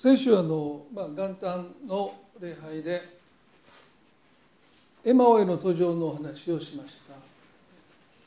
[0.00, 3.02] 先週あの、まあ、元旦の礼拝で
[5.04, 7.12] エマオへの途上のお話をしました、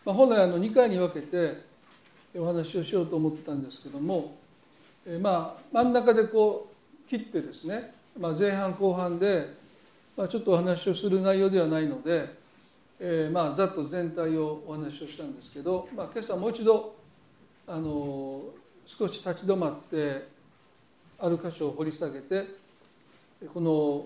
[0.05, 1.63] まあ、本来あの2回に分けて
[2.35, 4.35] お話をしようと思ってたんですけども、
[5.07, 6.71] えまあ真ん中でこ
[7.07, 9.47] う切ってですね、まあ、前半後半で、
[10.15, 12.35] まあ、ちょっとお話をする内容ではないので、
[12.99, 16.93] えー、まあざっと全体をお話をしたんですけど、まあ、今朝もう一度
[17.65, 18.43] あの
[18.85, 20.32] 少し立ち止まって
[21.19, 22.45] ある箇所を掘り下げて
[23.53, 24.05] この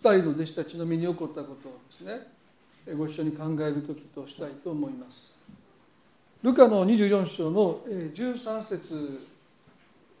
[0.00, 5.32] 2人の弟子たちの身に起こったことをですねご一緒に考える時としたいと思います。
[6.42, 9.28] ルカの24章の13節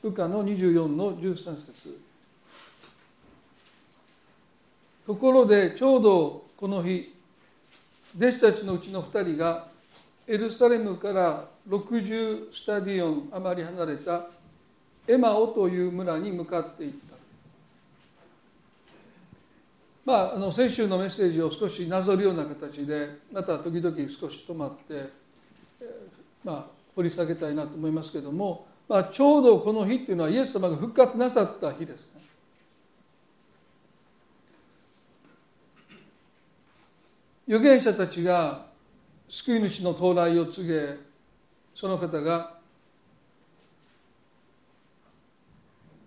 [0.04, 1.98] ルカの24の13節
[5.04, 7.12] ところでちょうどこの日
[8.16, 9.66] 弟子たちのうちの2人が
[10.28, 14.26] エルサレムから60スタディオン余り離れた
[15.08, 17.12] エマオという村に向かっていった
[20.04, 25.10] まあ、あの先週のメッセージを少しなぞるような形でまた時々少し止まって、
[26.42, 32.22] まあ、掘り下げたいなと思いますけども、まあ、ちょうどこの日っていうのはイエス様が復活なさった日ですね。
[37.46, 38.66] 預言者たちが
[39.28, 40.96] 救い主の到来を告げ
[41.74, 42.54] その方が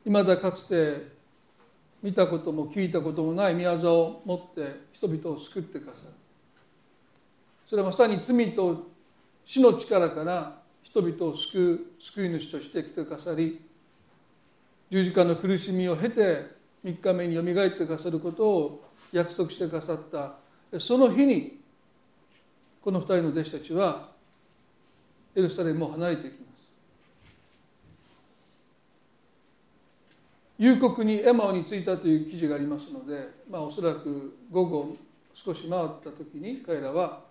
[0.05, 1.07] まだかつて
[2.03, 6.09] 見たことも聞いたこともない宮業を持って人々を救ってくださる。
[7.67, 8.87] それはまさに罪と
[9.43, 13.59] 死の力から人々を救う救い主として来てくださり
[14.91, 16.45] 十字架の苦しみを経て
[16.83, 20.35] 3日目によみがえってくださることを約束してくださった。
[20.79, 21.59] その日に
[22.83, 24.11] この2人の弟子たちは
[25.33, 26.54] エルサレムを離れていきます。
[30.57, 34.95] 夕刻にエマオに着いたという記事がありますので、まあ、おそらく午後
[35.33, 37.21] 少し回った時に彼らは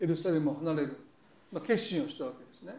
[0.00, 0.96] エルサレムを離れる、
[1.52, 2.72] まあ、決心をしたわけですね、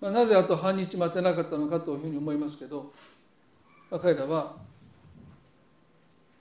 [0.00, 2.92] まあ、なぜあと半日待てなかったのかというふうに思いますけど、
[3.90, 4.56] まあ、彼らは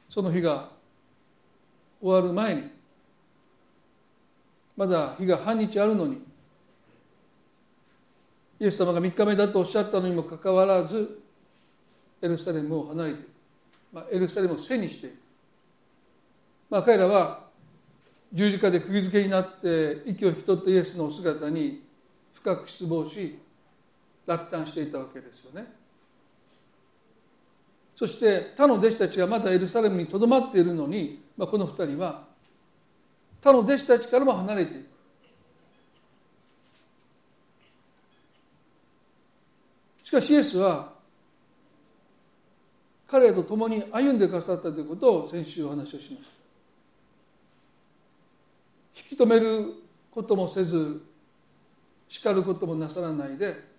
[0.10, 0.70] その日が
[2.02, 2.64] 終わる前に
[4.76, 6.22] まだ日が半日あるのに
[8.60, 11.25] イエス様が3日目だとおっしゃったのにもかかわらず
[12.22, 13.20] エルサレムを離れて、
[13.92, 15.18] まあ、エルサレムを背にしていく、
[16.70, 17.46] まあ、彼らは
[18.34, 21.86] 十字架で釘付けになって息を引き取ったイエスの姿に
[22.34, 23.40] 深く失望し
[24.26, 25.72] 落胆していたわけですよね。
[27.96, 32.28] そして他の弟子たちがまだエルサレムにとどまっているのに、まあ、この二人は
[33.42, 34.86] 他の弟子たちからも離れていく。
[40.04, 40.95] しかしイエスは
[43.08, 46.36] 彼と共に歩んでくださったということを先週お話をしました
[49.10, 49.74] 引き止める
[50.12, 51.02] こともせず
[52.08, 53.76] 叱ることもなさらないで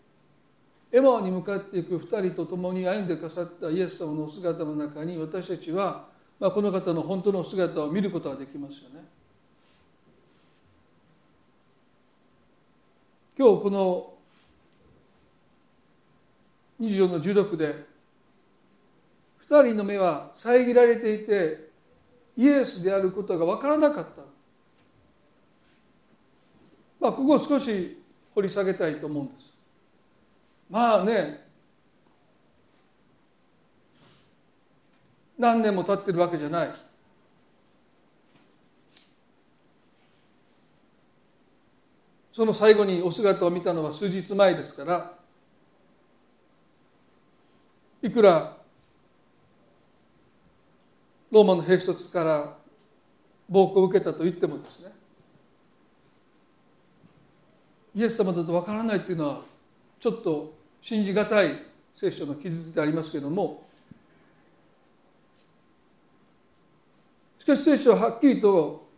[0.92, 6.06] エマオに向かっていく2人と共に歩んでくださったイエス様の姿の中に私たちは、
[6.38, 9.04] まあ、この方の本当の姿を見ることができますよね。
[13.38, 14.14] 今日この
[16.80, 17.95] 24の16で
[19.48, 21.70] 2人の目は遮られていて
[22.36, 24.22] イエスであることが分からなかった。
[27.00, 28.02] まあここを少し
[28.34, 29.54] 掘り下げたいと思うんです。
[30.68, 31.46] まあね
[35.38, 36.74] 何年も経ってるわけじゃない。
[42.32, 45.14] その最後にお姿を見たのは数日前ですから
[48.02, 48.55] いくら
[51.36, 52.56] ローマの兵卒から
[53.46, 54.90] 暴行を受けたと言ってもですね
[57.94, 59.40] イエス様だとわからないというのは
[60.00, 61.62] ちょっと信じがたい
[61.94, 63.66] 聖書の記述でありますけれども
[67.38, 68.88] しかし聖書ははっきりと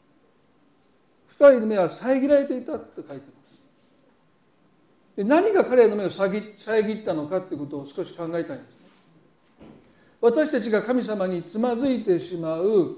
[1.27, 3.27] 二人の目は遮られていたと書いてます。
[5.17, 8.78] で何が彼らの目を遮ったのかということを少し考えたいんです。
[10.21, 12.97] 私たちが神様につまずいてしまう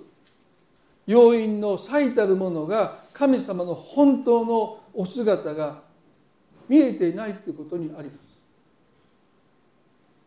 [1.07, 5.83] 要因の最たるものが神様の本当のお姿が
[6.69, 8.21] 見えていないということにあります。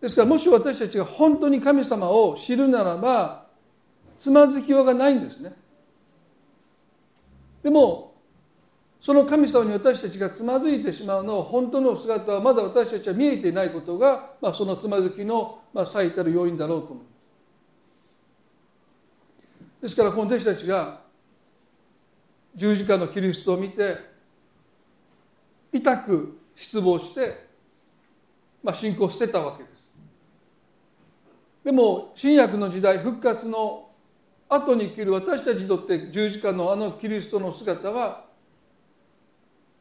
[0.02, 3.46] ですからもし私たちが本当に神様を知るならば
[4.20, 5.54] つまずきようがないんですね。
[7.64, 8.13] でも
[9.04, 17.04] その神様に私たちがつまずいてしまうのは本当の姿はまだ私たちは見えていないことが、まあ、そのつまずきの、まあ、最たる要因だろうと思いま
[19.78, 19.82] す。
[19.82, 21.02] ですからこの弟子たちが
[22.56, 23.98] 十字架のキリストを見て
[25.74, 27.50] 痛く失望して、
[28.64, 29.84] まあ、信仰を捨てたわけです。
[31.66, 33.90] でも新約の時代復活の
[34.48, 38.32] 後に生きる私たちにとって十字架のあのキリストの姿は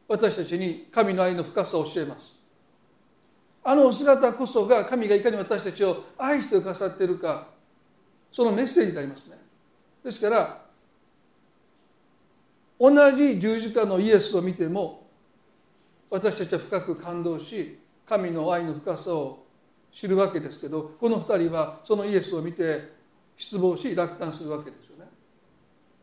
[0.07, 2.33] 私たちに神の愛の深さを教えます
[3.63, 7.47] あのお姿こそが神がいかに私たちを愛してくださっているか
[8.31, 9.37] そのメッセージになりますね
[10.03, 10.63] ですから
[12.79, 15.07] 同じ十字架のイエスを見ても
[16.09, 19.43] 私たちは深く感動し神の愛の深さを
[19.93, 22.91] 知るわけですけどこの2人はそのイエスを見て
[23.37, 25.09] 失望し落胆するわけですよね。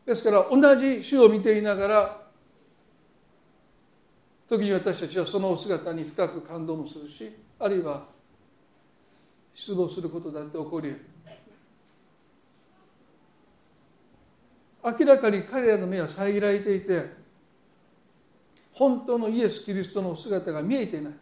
[0.05, 2.20] ですから同じ主を見ていながら
[4.51, 8.03] 時に私たちはそのお姿に深く感動もするしあるいは
[9.53, 10.93] 失望することだって起こり
[14.83, 17.05] 明らかに彼らの目は遮られていて
[18.73, 21.13] 本当のイエス・キリストの姿が見えていない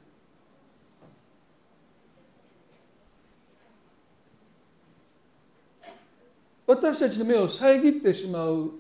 [6.66, 8.72] 私たちの目を遮ってしまう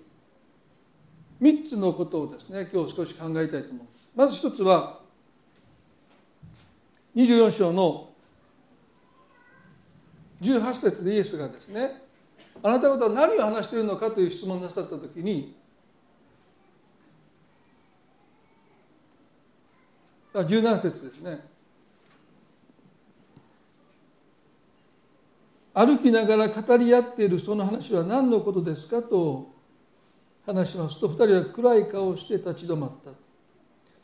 [1.39, 3.98] 3つのことをですね今日少し考えたいと思います。
[4.19, 4.99] まず一つは
[7.15, 8.09] 24章の
[10.41, 12.01] 18節でイエスがですね
[12.61, 15.55] あなた方は何を話しているのかという質問をなさった時に
[20.33, 21.39] あ17節ですね。
[25.73, 29.49] 歩きながら語り合っているその話は何のことですかと
[30.45, 33.28] 話しますと2人は暗い顔をして立ち止まった。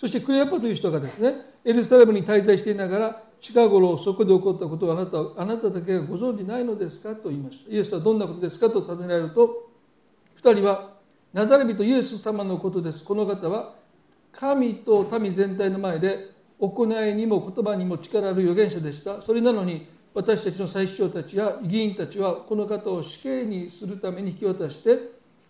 [0.05, 1.33] そしてクレアパという人がですね
[1.65, 7.71] エルサレムに滞在していながら近頃そこで起こったことをあなたあなただけがご存じないのですかと言いました。
[7.71, 9.67] イエスはどんなことですかと尋ねられると
[10.43, 10.91] 2人は
[11.33, 13.03] ナザレ人イエス様のことです。
[13.03, 13.73] この方は
[14.31, 16.29] 神と民全体の前で
[16.59, 19.23] 行いにも言葉にも力ある預言者でした。
[19.23, 24.99] それなのに私たちの祭司長たちや議員たちはこの方を死刑にするために引き渡して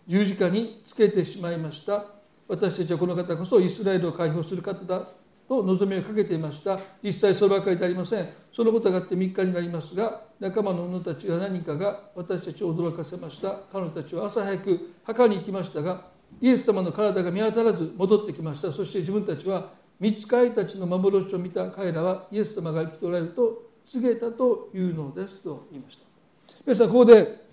[0.06, 2.15] 十字架につけてしまいました。
[2.48, 5.08] 私たちはこの方こそイスラエルを解放する方だ
[5.48, 6.78] と望みをかけていました。
[7.02, 8.28] 実際そればかりでありません。
[8.52, 13.60] そのことがあって3日になりますが仲間の者たちが何かが私たちを驚かせました。
[13.72, 16.08] 彼女たちは朝早く墓に行きましたが
[16.40, 18.72] イエス様の体が見当たらず戻ってきました。
[18.72, 25.36] そして自分たちは見つかりたちの幻を見た彼らはイエス様が生きておられると告げたというのです。
[25.36, 26.04] と言いました。
[26.64, 27.46] 皆さんここで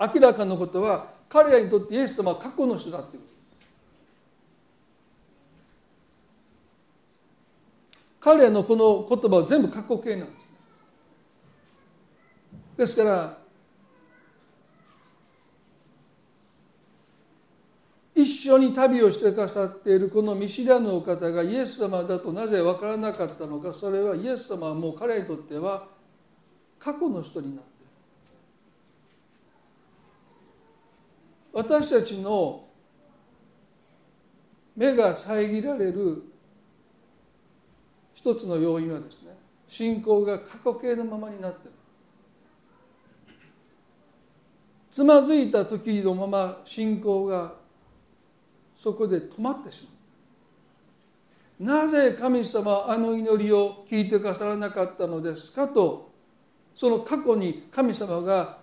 [0.00, 3.33] 明らかなことは彼らにとってイエス様は過去の人だっていうこと。
[8.24, 10.44] 彼らのこの言葉は全部過去形なんです。
[12.78, 13.38] ですから
[18.14, 25.88] 一緒に旅をしてくださっているこの見知らぬお方がイエス様だとなぜ分からなかったのかそれはイエス様はもう彼にとっては
[26.78, 27.82] 過去の人になって
[31.52, 31.68] いる。
[31.68, 32.64] 私たちの
[34.74, 36.33] 目が遮られる
[38.24, 39.36] 一つの要因はですね
[39.68, 41.72] 信仰が過去形のままになっている。
[44.90, 47.52] つまずいた時のまま信仰が
[48.82, 49.86] そこで止まってし
[51.58, 56.10] まうなぜ神様はあの祈りを聞いてくださらなかったのですかと
[56.74, 58.58] その過去に神様が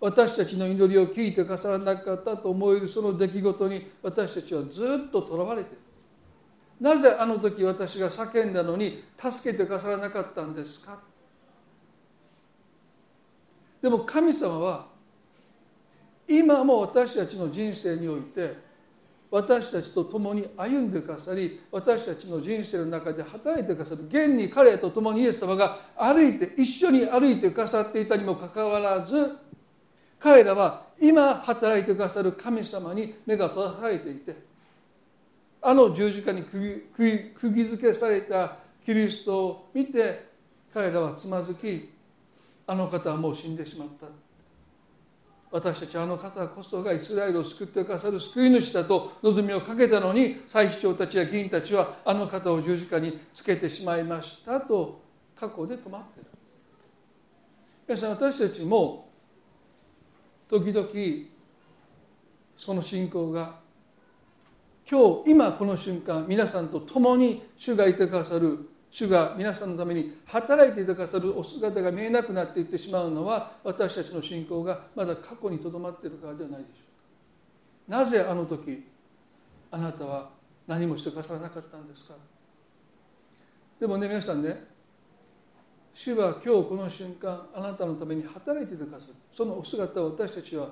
[0.00, 5.87] 私たちの祈りを聞いてくださらなかったと思えるその出来事に私たちはずっととらわれている。
[6.80, 10.98] なぜあの時私が叫んだのに助けてくださらなかったんですか？
[13.82, 14.86] でも神様は
[16.26, 18.56] 今も私たちの人生において
[19.30, 29.36] 私たちと共に歩んでくださり私たちの人生の中で働いてくださる現に彼と共にイエス様が歩いて一緒に歩いてくださっていたにもかかわらず
[30.18, 34.47] 彼らは今働いてくださる神様に目が閉ざされていて
[35.60, 40.28] あの十字架に釘付けされたキリストを見て
[40.72, 41.90] 彼らはつまずき
[42.66, 44.06] あの方はもう死んでしまった。
[45.50, 55.00] 私たちあの方こそがイスラエルを救ってくださる救い主だと望みをかけたのに祭司長たちや議員たちはあの方を十字架につけてしまいましたと
[55.34, 56.30] 過去で止まっている。
[57.86, 59.08] 皆さん私たちも
[60.50, 60.88] 時々
[62.58, 63.54] その信仰が
[64.90, 76.72] 今日今この瞬間皆さんと共に主がいてくださる主が皆さんのために働いていてくださるお姿が見えなくなっていってしまうのは私たちの信仰がまだ過去にとどまっているからではないでしょ
[77.88, 78.86] うかなぜあの時
[79.70, 80.30] あなたは
[80.66, 82.14] 何もしてくださらなかったんですか
[83.78, 84.64] でもね皆さんね
[85.92, 90.68] 主は今日この瞬間あなたのために働いていてくださるそのお姿を私たちは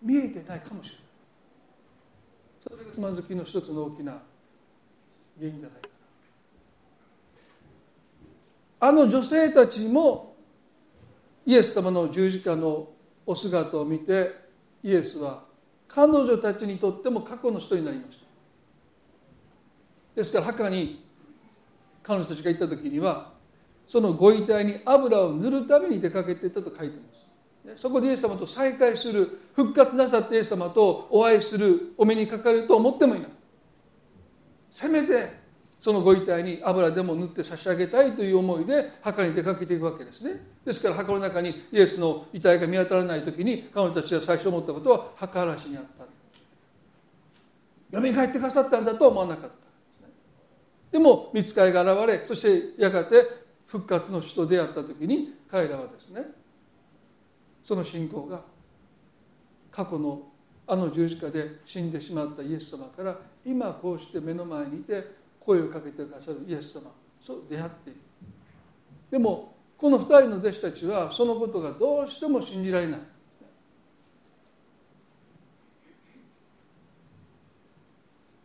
[0.00, 1.07] 見えてないかもしれない
[2.68, 4.12] それがつまずきの一つの大きな
[5.38, 5.88] 原因じゃないか
[8.80, 10.36] なあの女性たちも
[11.46, 12.90] イエス様の十字架の
[13.26, 14.32] お姿を見て
[14.82, 15.44] イエスは
[15.88, 18.26] 彼女たちにとっても過去の人になりました。
[20.14, 21.04] ですから墓に
[22.02, 23.32] 彼女たちが行った時には
[23.86, 27.17] そのご遺体に油を塗るために出かけていったと書いてます。
[27.76, 33.28] そこでイエス様と再会する復活なさってイエス様とお会いするお目にかかると思ってもいない。
[34.70, 35.48] せめて
[35.80, 40.40] そのご遺体に油でも塗って差し上げたいという思いで墓に出かけていくわけですね。
[40.64, 46.04] ですから墓の中にイエスの遺体が見当たらない時に彼女たちは最初思ったことは墓荒らしにあった。
[47.90, 49.56] 嫁に帰ってくださったんだとは思わなかった。
[50.90, 53.26] でも見つかりが現れそしてやがて
[53.66, 56.22] 復活の死と出会った時に彼らはですね
[57.68, 58.40] その信仰が
[59.70, 60.22] 過去の
[60.66, 65.04] あの十字架で死んでしまったイエス様から今こうして目の前にいて
[65.38, 68.00] 声をかけてくださるイエス様そう出会っている。
[69.10, 73.00] でもこの2人の弟子たちはそのことがどうしても信じられない。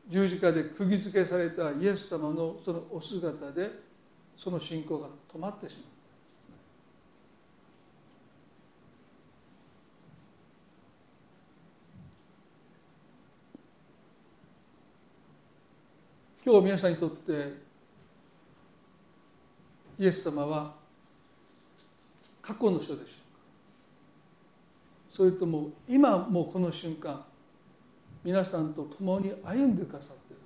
[0.09, 3.71] 十字架で釘付けされたイエス様のそのお姿で
[4.35, 5.92] その信仰が止まってしまう。
[16.45, 17.53] 今日皆さんにとって
[19.97, 20.73] イエス様は
[22.41, 23.11] 過去の人でしょうか？
[25.15, 27.23] それとも今もこの瞬間
[28.25, 30.41] 皆さんと共に歩んでくださっている？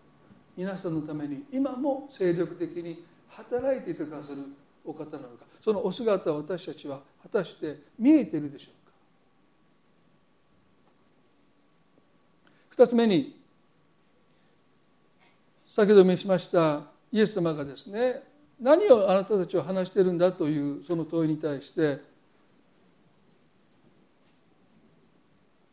[0.55, 4.43] 皆さんのために今も精力的に働いていてくださる
[4.85, 5.45] お方なのか？
[5.63, 8.85] そのお姿を私たちは果たして見えているでしょう
[12.77, 12.85] か？
[12.85, 13.36] 二つ目に
[15.77, 16.81] 先ほど召しました
[17.11, 18.23] イエス様がですね
[18.59, 21.99] 何をあなたたちは話してるんだというその問いに対して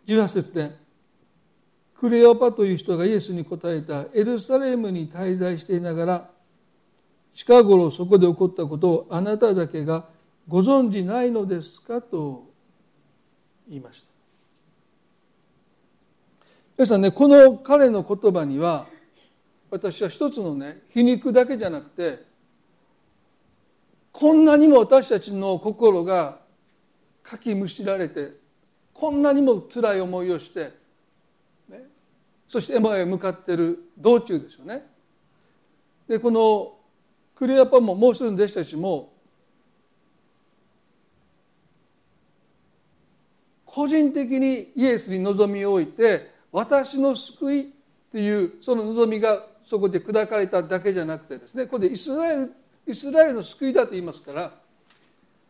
[0.07, 0.73] 18節で
[1.99, 6.31] クレオパという人がイエスに答えたエルサレムに滞在していながら
[7.33, 10.05] 近頃そこで起こったことをあなただけが
[10.47, 12.45] ご存じないのですかと
[13.67, 14.09] 言いました。
[16.77, 18.93] 皆さんねこの彼の言葉には
[19.75, 22.23] 私は一つのね皮肉だけじゃなくて
[24.13, 26.39] こんなにも私たちの心が
[27.25, 28.35] かきむしられて
[28.93, 30.73] こんなにも辛い思いをして
[32.49, 34.87] そしてエマへ向かっている道中ですよね。
[36.07, 36.77] でこの
[37.35, 39.13] クレアパンももう一人の弟子たちも
[43.67, 47.65] 個人的にイエスに望みを置いて私の救いっ
[48.13, 52.53] ていうその望みがそこで砕かれただけじゃなくてですねここでイスラエル
[52.87, 54.53] イスラエルの救いだと言いますから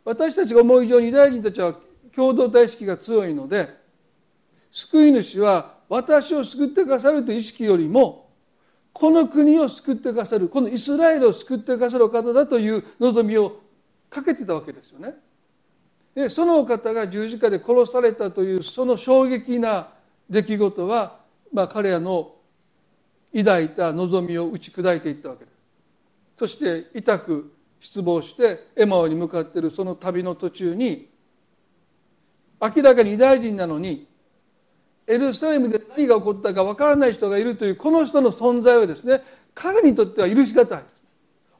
[0.05, 1.75] 私たちが思う以上にユダヤ人たちは
[2.15, 3.69] 共同体意識が強いので
[4.71, 8.31] 救い主は私を救ってくださるという意識よりも
[8.93, 13.61] この国を救ってくださるこのイスラエルを救ってくださるお方だという望みを
[14.09, 15.15] かけてたわけですよね。
[16.15, 19.89] でそのお方が十字架で殺されたというその衝撃な
[20.31, 21.19] 出来事は、
[21.53, 22.34] まあ、彼らの
[23.37, 25.55] 抱いた望みを打ち砕いていったわけです。
[26.39, 31.11] そして痛く失望してエマオに向かっているその旅の途中に
[32.61, 34.09] 明らかにユダヤ人なのに
[35.07, 39.23] エルサレムで何が起こったかわからない人がいるというこの人の存在はですね
[39.55, 40.83] 彼にとっては許し難い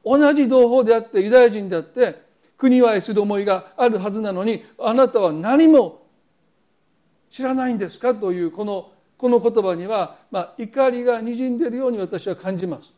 [0.03, 2.23] 同じ同胞であってユダヤ人であって
[2.57, 6.07] 国を愛する思いがあるはずなのにあなたは何も
[7.29, 8.15] 知らないんですか？
[8.15, 8.91] というこの
[9.25, 12.93] この言葉には、まあ、怒りがにじんでいるように私は感じます。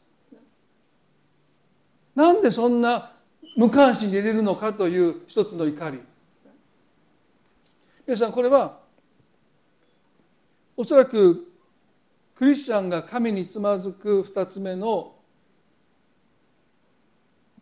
[2.14, 3.14] なんでそんな
[3.56, 6.02] 無関心に入れるのかという一つの怒り
[8.06, 8.80] 皆さんこれは
[10.76, 11.48] おそらく
[12.36, 15.16] クリスチャンが神につまずく二つ目の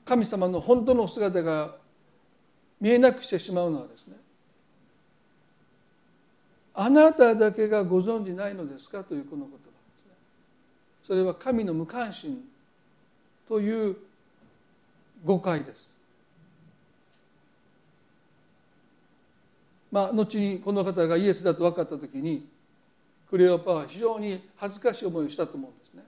[0.06, 1.76] 神様の本当の姿が
[2.82, 4.16] 見えなくしてしまうのはですね
[6.75, 9.03] あなただけがご存じないのですか？
[9.03, 9.62] というこの言葉で
[11.03, 12.44] すそれは神の無関心
[13.48, 13.96] という
[15.24, 15.88] 誤解です。
[19.91, 22.46] まあ、後にこの方がイエスだと分かった時に
[23.29, 26.03] クレオパは非常に恥ずかしい思いをしたと思うんですね。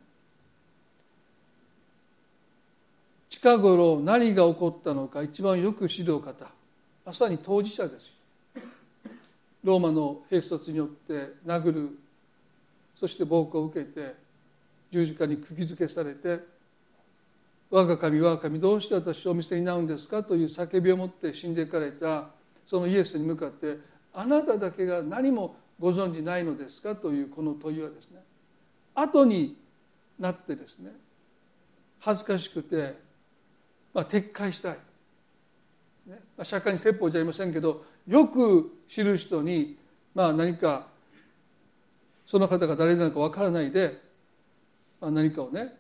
[3.30, 6.48] 近頃何が起こったのか一番よく知る方
[7.06, 8.17] まさに当事者ですよ。
[9.64, 12.00] ローマの兵卒によって殴る
[13.00, 14.16] そして暴行を受けて
[14.92, 16.40] 十字架に釘付けされて
[17.70, 22.30] 「我が神我が神どうして私をお見せになるんですか?」という叫びを持って死んでいかれた
[22.66, 23.80] そのイエスに向かって
[24.14, 28.24] 「あなただけが何もご存じないのですか?」というこの問いはですね
[28.96, 29.58] 後に
[30.18, 30.92] なってですね
[32.00, 32.98] 恥ずかしくて、
[33.94, 34.80] まあ、撤回したい、
[36.08, 39.78] ねまあ、釈迦に説法じゃありませんけどよく知る人に、
[40.16, 40.88] まあ、何か
[42.26, 44.02] その方が誰なのか分からないで、
[45.02, 45.74] まあ、何かをね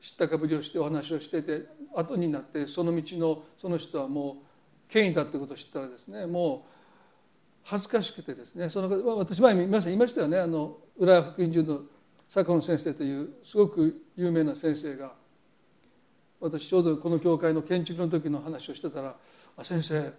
[0.00, 4.42] 知ったかぶりをしてお話をしてて後になってその道のその人はも
[4.88, 6.70] う権威だってことを知ったらですねもう
[7.64, 11.80] 恥ずかしくてですねその方私前皆さん言いましたよねあの浦和福音中の
[12.28, 15.12] 坂野先生というすごく有名な先生が
[16.40, 19.16] 私ちょうどこの教会の建築の時の話をしてたら
[19.56, 20.12] 「あ先生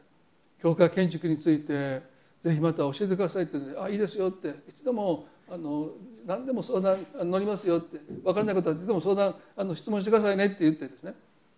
[0.62, 2.01] 教会建築について
[2.42, 5.92] ぜひまた教えてください」って言うんで「あいいですよ」っていつでもあの
[6.25, 11.16] 何でも相談乗りますよって分からないことはいつでも相談あの質問してくださいねって言ってですね。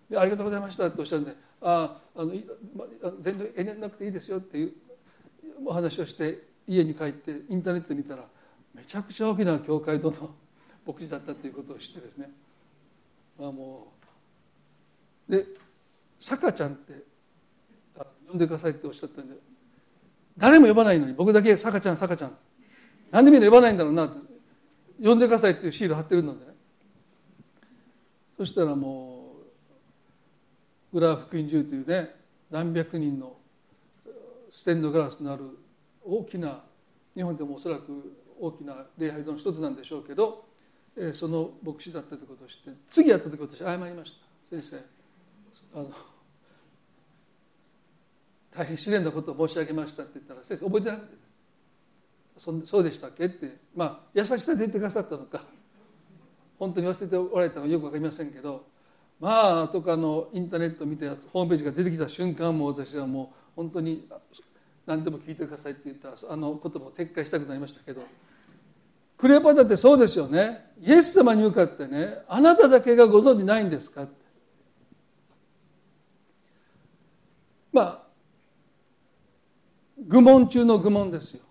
[0.10, 2.32] でありがとうございましたっておっしゃるんでああの
[3.22, 4.74] 全然遠慮なくていいですよっていう
[5.65, 8.25] お話をして家に帰ってインターネットで見たら
[8.74, 10.34] めちゃくちゃ大きな教会堂の
[10.86, 12.32] 牧師だったということを知ってですね。
[13.39, 14.02] あもう
[15.27, 15.45] で
[16.19, 17.03] 「さかちゃんって
[18.27, 19.35] 呼んでください」っておっしゃったんで
[20.37, 22.37] 誰も呼ばないのに僕だけ「さかちゃんさかちゃん」
[23.11, 24.21] なんでみんな呼ばないんだろうなって
[25.03, 26.53] 呼んでくださいっていうシール貼ってるのでね。
[28.37, 29.35] そしたらも
[30.91, 32.15] う浦福音中というね
[32.49, 33.38] 何百人の
[34.49, 35.57] ステンドガラスのある
[36.03, 36.63] 大きな
[37.15, 40.45] 日本でもおそらく大きな礼拝堂の一つなんでしょうけど、
[41.13, 44.13] その牧師だったということを知って次やった時私謝りまし
[44.49, 44.55] た。
[44.55, 44.83] 先生。
[45.75, 45.91] あの
[48.55, 51.23] 大変失礼なことを申し上げましたって言ったら先生覚えてなくて
[52.38, 55.43] そそうでしたっけってまあ優しさで言ってくださったのか
[56.59, 58.65] 本当に忘れておられたのかよく分かりませんけど
[59.19, 64.07] まあとかのインターネット見てホームページが出てきた瞬間も私はもう本当に
[64.86, 68.03] 何でも聞いてくださいって言ったあの言葉を撤回したくなりましたけど
[69.17, 70.65] クレオパタってそうですよね。
[70.81, 74.05] イエス様に向かってねあなただけがご存じないんですか
[77.73, 78.03] まあ
[80.07, 81.41] 愚問中の愚問ですよ。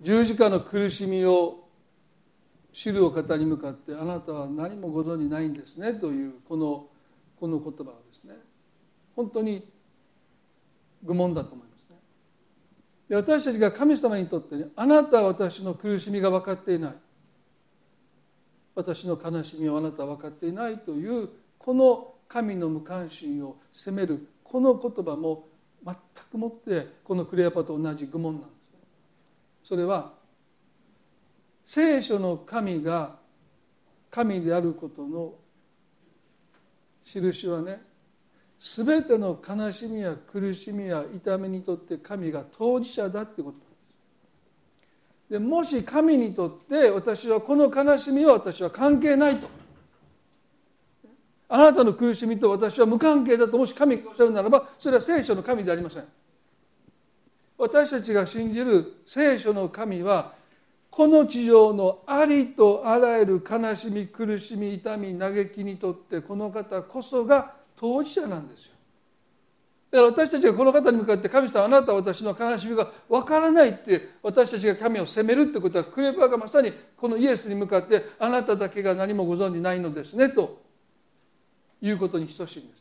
[0.00, 1.68] 十字架の苦しみを
[2.72, 6.86] 知るお方に向かってあなたは何もご存じないんですねというこの
[7.38, 8.34] この言葉はですね。
[9.14, 9.68] 本当に
[11.02, 11.96] 愚問だと思いますね。
[13.08, 16.94] で私たちが神様にとってねあなたは私の苦しみが分かっていない。
[18.74, 25.46] 私の悲しみをあなたは分かっていないというこの神の無関心を責めるこの言葉も
[25.84, 25.94] 全
[26.28, 28.80] くもってこのクレアパと同じ愚問なんですね。
[29.62, 30.12] それは
[31.64, 33.14] 聖書の神が
[34.10, 35.34] 神であることの
[37.04, 37.80] 印はね
[38.58, 43.64] 全ての悲しみや苦しみや痛みにとって神が当事者だってことなんで
[45.28, 45.30] す。
[45.30, 49.59] でもし神にとって私はこの悲しみは私は関係ないと。
[51.52, 56.04] あなたの苦しみと私は無関係だともし神がおっしゃるならばそれは聖書の神でありません。
[57.58, 60.32] 私たちが信じる聖書の神は
[60.90, 68.72] この地上のありとあらゆる悲しみ苦しみ痛み嘆きにとってこの方こそが当事者なんですよ。
[69.90, 80.69] だから私たちがこの方に向かって神様あなたは私の悲しみが分からないって私たちが神を責めるってことはクレバーがまさにこのイエスに向かってあなただけが何もご存じないのですねと。
[81.80, 82.80] いうことに等しいんです。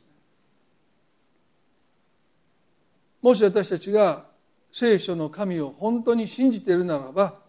[3.22, 4.26] もし私たちが
[4.72, 7.40] 聖書の神を本当に信じているならば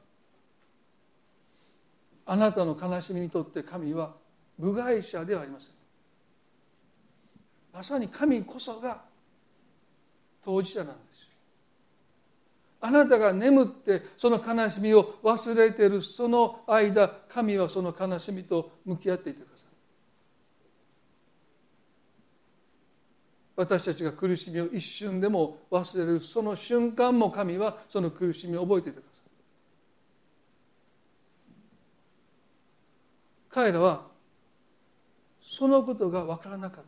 [2.26, 4.14] あなたの悲しみにとって神は
[4.58, 5.70] 部外者ではありません。
[7.72, 9.02] まさに神こそが
[10.44, 11.10] 当事者なんです
[12.82, 19.42] あなたが眠ってその悲しみを忘れているその間神はその悲しみと向き合っていて
[23.60, 29.20] 私たちが苦しみを一瞬でも忘れるその瞬間も神はその苦しみを覚えていてください
[33.50, 34.06] 彼らは
[35.42, 36.84] そのことが分からなかっ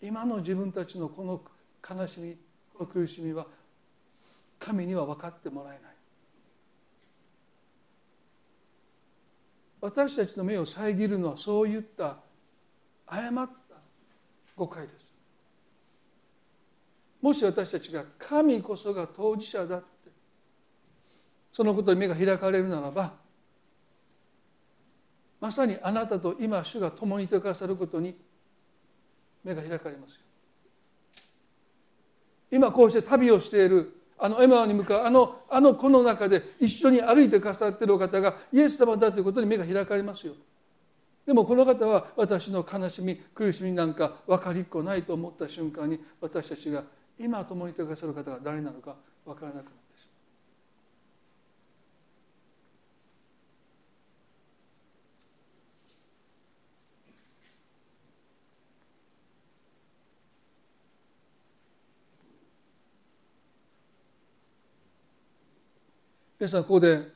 [0.00, 0.06] た。
[0.06, 1.40] 今の自分たちのこの
[1.88, 2.36] 悲しみ
[2.74, 3.46] この苦しみは
[4.58, 5.80] 神には分かってもらえない。
[9.80, 12.16] 私たちの目を遮るのはそういった
[13.06, 13.65] 誤った
[14.56, 15.06] 誤解です。
[17.20, 19.86] もし私たちが神こそが当事者だって
[21.52, 23.14] そのことに目が開かれるならば
[25.40, 28.16] まさにあなたと今主が共にいてくださることに
[29.44, 30.16] 目が開かれますよ。
[32.50, 40.34] 今こうして旅をしているあのエマに向かうあのあの子の中で一緒に歩いてくださっているお方がイエス様だということに目が開かれますよ。
[41.26, 46.84] でもこの方は私の悲しみ苦しみなんか分かりっこないと思った瞬間に私たちが
[47.18, 49.76] 今共にいてくださる方が誰なのか分からなくなる
[66.38, 67.15] 皆さんここで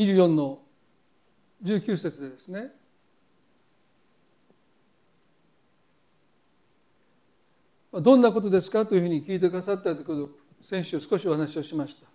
[0.00, 0.60] 24の
[1.62, 2.72] 19節でですね
[7.92, 10.30] どんなことですかというふうに聞いてくださったということを
[10.62, 12.06] 先週少しお話をしました。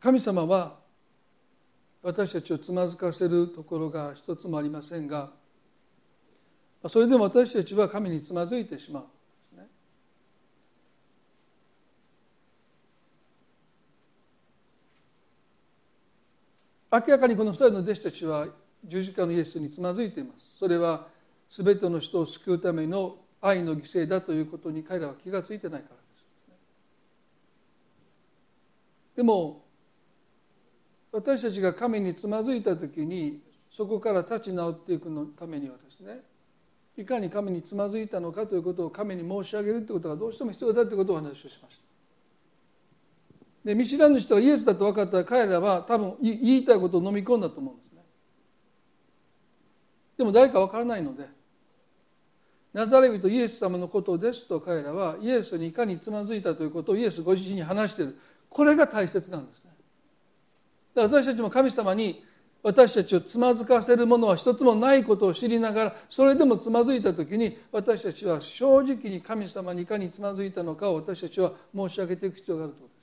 [0.00, 0.85] 神様は
[2.06, 5.30] 私たちをつまずかせるところが一つもありませんが
[6.86, 9.04] それでも私たちは神につまずいてしまう。
[16.92, 18.46] 明らかにこの2人の弟子たちは
[18.84, 20.58] 十字架のイエスにつまずいています。
[20.60, 21.08] それは
[21.50, 26.24] 全ての人を救うための愛の犠牲だということに彼らは気が付いてないからです。
[29.16, 29.65] でも
[31.16, 33.40] 私たちが神につまずいた時に
[33.74, 36.20] そこから立ち直っていくのためにはですね
[36.98, 41.82] いかに神につまずいたのかということを神に申し上げるということがどうしても必要だということをお話をしました。
[43.64, 48.02] で見知らぬ人がイエスだと分かったら彼らは多分言いたいことを飲み込んだと思うんですね。
[50.18, 51.26] でも誰か分からないので
[52.74, 58.18] ナザレ人イエス様のことですと彼らはイエスにいかにつまずいたということをイエスご自身に話している。
[58.50, 59.65] これが大切なんです。
[61.02, 62.24] ら私たちも神様に
[62.62, 72.96] 私たちをつまずかせるものは一つもないことを知りながらそれでもつまずいた時に私たちは正直に神様にいかにつまずいたのかを私たちは申し上げていく必要があると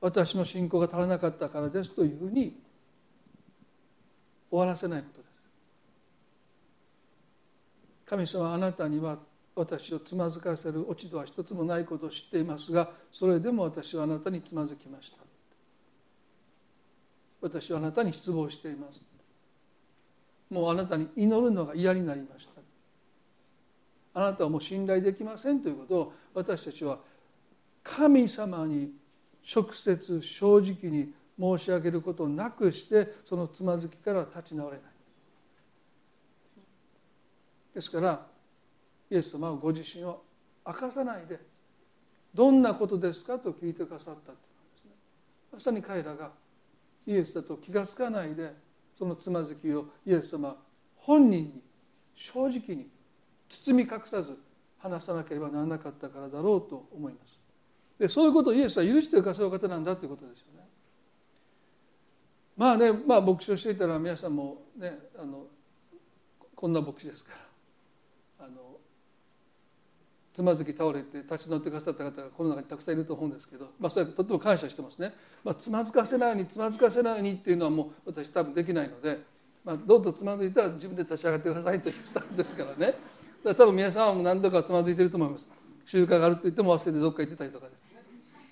[0.00, 2.56] 私の信仰が足らなかったからですというふうに
[4.50, 5.30] 終わらせないことです。
[8.06, 9.18] 神様あなたには
[9.58, 15.16] 私をつまずかせる落ち度は一つもないことを知っていますがそれでも私はあなたにつまずきました。
[17.40, 19.00] 私はあなたに失望しています。
[20.48, 22.46] もうあなたに祈るのが嫌になりまし
[24.14, 24.20] た。
[24.20, 26.98] あなたはもう信頼できませんということを私たちは
[27.82, 28.92] 神様に
[29.52, 34.82] 直接正直に申し上げることなくしてそのつまずきから立ち直れない。
[37.74, 38.37] ですから
[39.10, 40.22] イエス様はご自身を
[40.66, 41.38] 明かさないで
[42.34, 44.36] どんなことですかと聞いてくださったという
[44.74, 44.90] ですね
[45.52, 46.30] まさに彼らが
[47.06, 48.52] イエスだと気が付かないで
[48.98, 50.56] そのつまずきをイエス様
[50.96, 51.62] 本人に
[52.14, 52.88] 正直に
[53.48, 54.36] 包み隠さず
[54.78, 57.38] 話さなければならなかったからだろうと思います
[57.98, 60.68] でそういうことをイエスは許してくださる方なんだということですよね。
[62.56, 65.46] まあね、まあ、牧師をしていたら皆さんもねあの
[66.54, 67.32] こんな牧師ですか
[68.38, 68.78] らあの
[70.38, 79.18] つまずき倒れて立ち直ってくださった方がこの中にたくさんいると思うんですけど、まあ、それはとても感謝してますね、まあ、つまずかせないようにつまずかせないようにっていうのはもう私多分できないので、
[79.64, 82.76] まあ、どうぞつまずいたら自分で立ち上がってくださいというスタンスですからね。
[82.78, 82.94] だか
[83.46, 85.46] ら多分皆さんも何度かつまずいてると思います。
[85.84, 87.72] 習慣があると言っても忘れてどっか行ってたりとかで。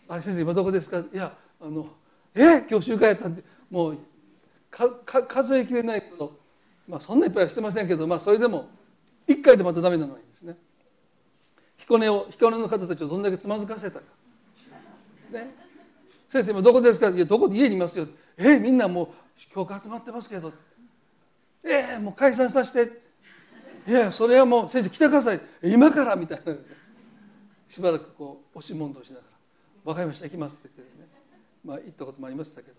[0.09, 1.87] あ先生今どこですか?」いやあの
[2.35, 2.65] え？
[2.69, 3.45] 今日集会やったんで。
[3.71, 3.99] もう
[4.73, 6.37] かか数えきれないけど、
[6.89, 8.69] まあ、そんないっぱいはしてませんけど、まあ、それでも
[9.29, 10.26] 1回でまたダメなのに。
[11.79, 14.07] 彦根を彦根の方たちをどんだけつまずかせたか。
[15.31, 15.55] ね
[16.29, 19.09] 「先生今どこですか?」いやどこ家にいますよ」「えみんなもう
[19.53, 20.53] 教会集まってますけど」
[21.65, 23.03] 「えー、もう解散させて」
[23.87, 25.41] 「いやそれはもう先生来てください。
[25.63, 26.55] 今から」みたいな
[27.69, 29.27] しばらくこう押し問答しながら
[29.85, 31.09] 「分かりました行きます」って言ってですね。
[31.65, 32.77] まあ行ったこともありましたけど。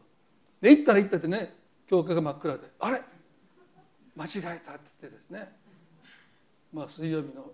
[0.62, 1.54] で行ったら行ったってね
[1.88, 3.02] 教会が真っ暗で「あれ？
[4.16, 5.56] 間違えた」って言ってですね。
[6.74, 7.52] まあ水曜日の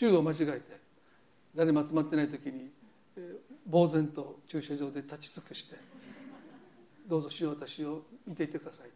[0.00, 0.62] 週を間違えて
[1.54, 2.70] 誰も集まってない時に
[3.70, 5.76] 呆然と駐車場で立ち尽くして
[7.06, 8.88] 「どうぞ主よ私を見ていてください」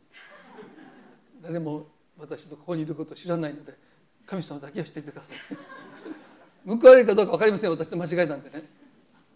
[1.43, 1.89] 誰も
[2.19, 3.75] 私とここにいることを知らないので
[4.25, 5.37] 神様だけはしていてください。
[6.67, 8.63] 報われるかどうか分かりません私と間違えたんでね。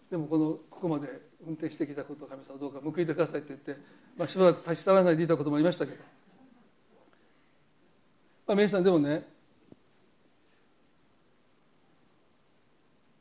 [0.09, 3.77] でもこのここまで運転してきたことを神様どうか報いてくださいって言って、
[4.17, 5.97] まあ、しばらく立ち去らないでいたこともありましたけど、
[8.47, 9.38] まあ、皆さんでもね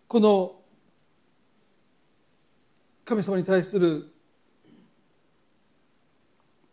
[0.08, 0.56] この
[3.04, 4.10] 神様に対する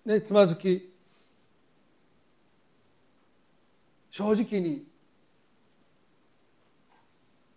[0.06, 0.94] ねつまずき
[4.10, 4.86] 正直に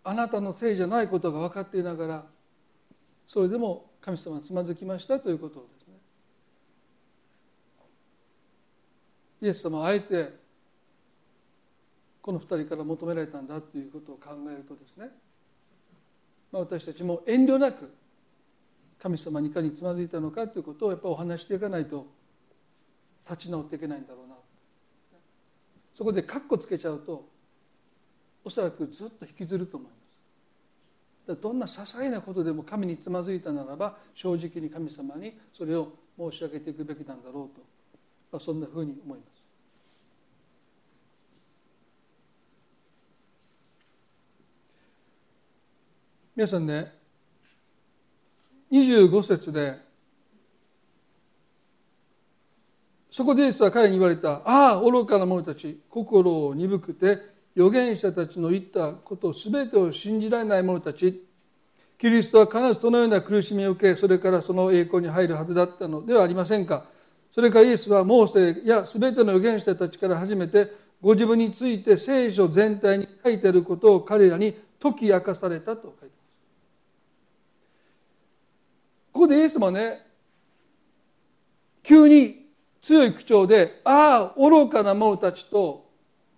[0.03, 2.25] あなたのせいじゃないことが分かっていながら
[3.25, 5.93] それでも神様はつまずきましたということですね。
[9.41, 10.33] イエス様はあえて
[12.21, 15.09] この二人から求められたんだということを考えるとですね
[16.51, 17.91] まあ、私たちも遠慮なく
[19.01, 22.07] 神様にいかにつまずいたのかということをやっぱお話していかないと
[23.29, 24.35] 立ち直っていけないんだろうな。
[25.95, 27.27] そこでカッコつけちゃうと
[28.43, 31.41] おそらくずっと引きずると思います。
[31.41, 37.61] どんな些細なことでも神につまずいたならば正直に神様にそれを申し上げていくべきなんだろうと、
[38.31, 39.28] まあ、そんなふうに思います。
[46.39, 46.89] 皆さんね
[48.71, 49.77] 25節で
[53.11, 57.19] そこでイエスは彼に言われた「ああ愚かな者たち心を鈍くて
[57.57, 61.27] 預言者たちの言ったこと全てを信じられない者たち」
[61.99, 66.85] キリストは必ずそのような苦しみを受けそれからその栄光に入るはずだったのではありませんか。
[67.33, 70.71] それからイエスはモーセや全ての預言者たちから初めて
[71.01, 76.18] ご自分について聖書全体に書いてあることを彼らに解き明かされたと書いて
[79.19, 80.01] ここでイエスもね
[81.83, 82.45] 急に
[82.81, 85.89] 強い口調で「ああ愚かな者たち」と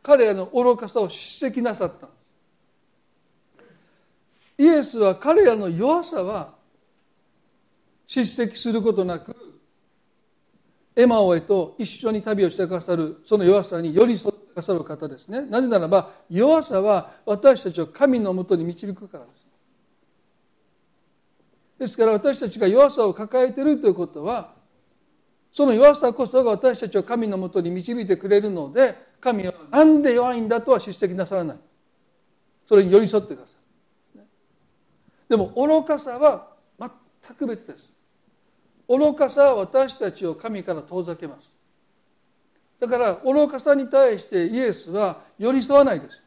[0.02, 2.08] 彼らの愚かさを叱責なさった。
[2.08, 2.16] んで
[4.58, 6.56] すイエスは彼らの弱さは
[8.08, 9.36] 叱責することなく
[10.96, 15.42] エマオへと一緒に旅をしてくださるその弱さに寄り添ってくださる方ですね。
[15.42, 19.41] なぜならば弱さは私たちを神のもとに導くからです。
[21.82, 24.54] ですから私たちが弱さを抱えているということは
[25.52, 31.58] その弱さこそが私たちを神のもとに導いてくれるので神は何で弱いんだとは叱責なさらない。
[32.70, 33.54] それに寄り添ってくださ
[34.16, 34.20] い。
[35.28, 37.92] でも愚かさは全く別です。
[38.88, 41.52] 愚かさは私たちを神から遠ざけます。
[42.80, 46.22] だから愚かさに対してイエスは寄り添わないです。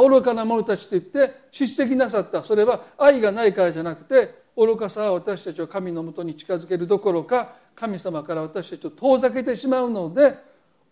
[0.00, 2.44] 愚かな者たちと言って叱責なさった。
[2.44, 10.34] それは愛がないからじゃなくて愚かさは私たちを神のもとに近づけるどころか神様から私たちを遠ざけてしまうので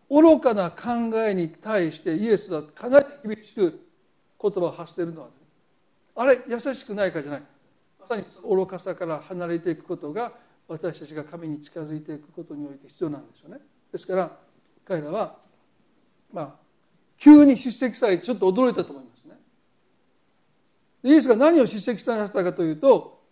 [0.09, 3.81] 愚かな考えに対してイエスはかなり厳しく
[4.41, 5.29] 言葉を発しているのは
[6.15, 7.43] あれ優しくないかじゃない。
[8.01, 10.33] まさに愚かさから離れていくことが
[10.69, 13.59] 私たちが神に近づいていくことにおいて必要なんですよね。
[13.91, 14.31] ですから
[14.85, 15.37] 彼らは
[16.33, 16.66] まあ
[17.19, 19.35] 急に叱責されてちょっと驚いたと思いますね。
[21.05, 23.23] イエスが何を叱責したかというと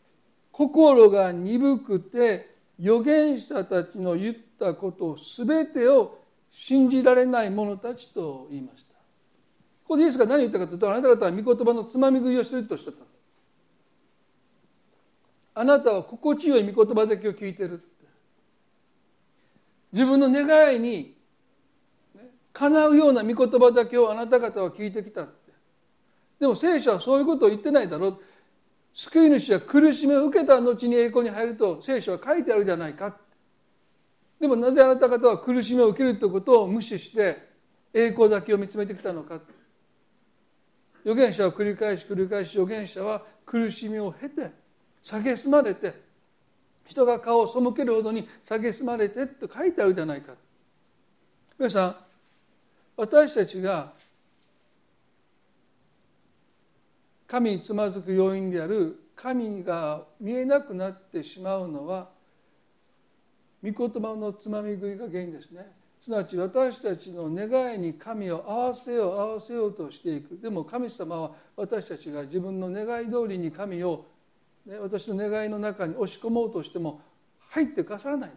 [0.52, 6.18] 心が鈍くて預言者たちの言ったことを全てを
[6.50, 8.94] 信じられない者たちと言いました。
[8.94, 13.04] ここでイエスが何を言ったかというとあなた方は御言葉のつまみ食いをしているとおっしゃった。
[15.56, 17.84] あなたは心地よい御言葉だけを聞いてるって
[19.92, 21.16] 自分の願いに
[22.54, 25.52] 叶うような御言葉だけをあなた方は聞いてきたって。
[26.40, 28.18] でも聖書はそういうことを言ってないだろう。
[28.94, 33.16] 救い主は苦しみを受けた後に栄光に入ると聖書は書いてあるじゃないか
[34.40, 37.48] でもなぜあなた方は苦しみを受けるということを無視して
[37.92, 39.40] 栄光だけを見つめてきたのか
[41.04, 44.52] 預言者は繰り返し繰り返し預言者は苦しみを経て
[45.04, 45.92] 蔑まれて
[46.84, 50.34] 人が顔を背けるほどに蔑まれてと書いてあるじゃないか
[51.58, 51.96] 皆さん
[52.96, 53.92] 私たちが
[57.26, 62.08] 神につまずく要因である神が見えなくなってしまうのは
[63.62, 65.66] 御言葉のつまみ食いが原因ですね。
[66.00, 70.38] すなわち私たちの願いに神を合わせよう合わせようとしていく。
[70.38, 74.04] でも神様は私たちが自分の願い通りに神を、
[74.66, 77.00] ね、私の願いの中に押し込もうとしても
[77.48, 78.30] 入ってかさらない。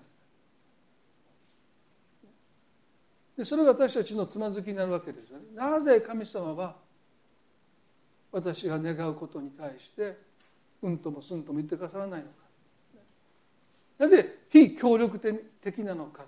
[3.38, 5.45] でそれが私たちのつまずきになるわけですよね。
[5.54, 6.76] なぜ神様は
[8.32, 10.17] 私が願うことに対して
[10.82, 12.34] うんともすんとも言ってくださらないのか。
[14.00, 15.19] なぜ非協力
[15.62, 16.26] 的なのか。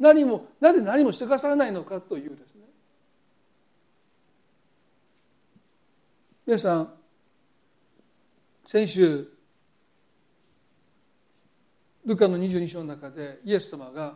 [0.00, 2.62] 何もなぜ何もしてくださらないのかというですね。
[6.44, 6.92] 皆さん
[8.64, 9.28] 先週
[12.04, 14.14] ルカの22章の中でイエス様が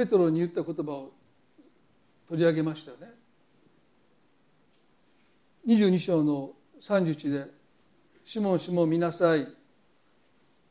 [0.00, 1.12] ペトロに言った言葉を
[2.26, 3.08] 取り上げましたよね。
[5.66, 7.50] 22章の31で
[8.24, 9.46] 「シモンシモン見なさい」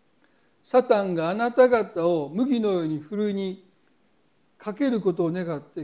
[0.63, 3.69] 「サタンがあなた方を麦のようにふるいに
[4.57, 5.81] かけることを願って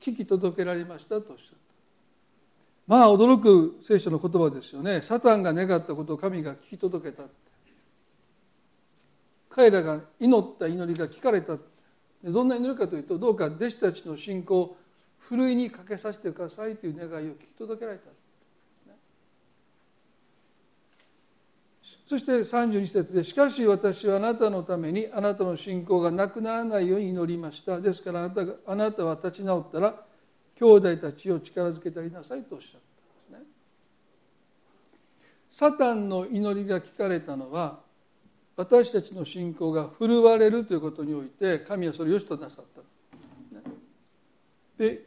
[0.00, 1.56] 聞き届けられました」とおっしゃった。
[2.86, 5.02] まあ驚く聖書の言葉ですよね。
[5.02, 7.24] サタンが願ったことを神が聞き届けた
[9.50, 11.58] 彼らが祈った祈りが聞かれた
[12.24, 14.76] どんな祈りかというとどうか弟子たちの信仰を
[15.18, 18.04] ふるいにかけさせてくださいという願いを聞き届けられた
[22.06, 30.04] そして32節で「しかし私はあなたのためにあなたの信仰がなくならないように祈りました」ですからあなたがあなたは立ち直ったら
[30.56, 32.80] 兄弟たちを力づけてありなさいとおっしゃっ
[33.30, 33.50] たんですね。
[35.50, 37.80] サタンの祈りが聞かれたのは
[38.56, 42.82] 私たちの信仰が振るわれるということにおいて神はそれを良しとなさった。
[44.78, 45.04] で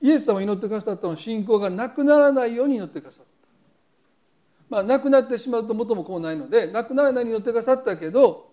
[0.00, 3.28] イエス様が祈ってくださったのは信仰がなくならないように祈ってくださった。
[4.70, 8.50] まあ、なくなってしまうと元もこうないのでなくならないように祈ってくださったけど、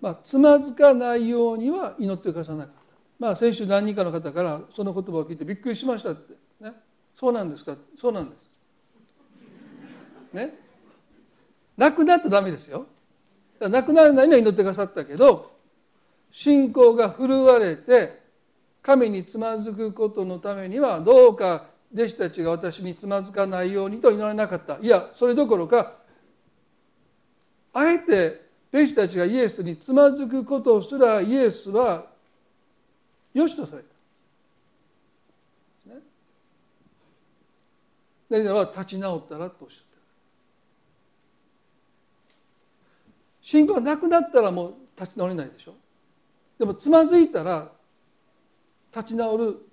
[0.00, 2.82] まあ、つまずかないようには祈ってくださなかった。
[3.18, 6.72] まあ、先週何人かの方からその言葉を聞いてびっくりしましたって、ね、
[7.14, 7.76] そうなんですか？
[7.96, 8.50] そうなんです。
[10.34, 10.58] ね
[11.76, 12.86] なくなったらダメですよ。
[13.60, 15.52] なくならないのは祈ってくださったけど
[16.32, 18.20] 信仰が振るわれて
[18.82, 25.92] 神につまずくことのためにはどうか弟子たちが私につまずかないようにと祈らなかったいやそれどころか
[27.72, 32.06] あえて弟子たちがイエスにつまずくことすらイエスは
[33.34, 33.92] よしとされた。
[38.30, 39.91] なぜなら立ち直ったらとおっしゃった
[43.52, 45.74] 信仰がなくなったらもう立ち直れないでしょ。
[46.58, 47.70] でもつまずいたら
[48.96, 49.68] 立ち直る。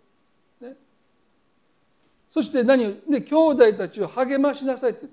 [2.33, 5.07] そして何をで兄弟たちを励ましなさいって。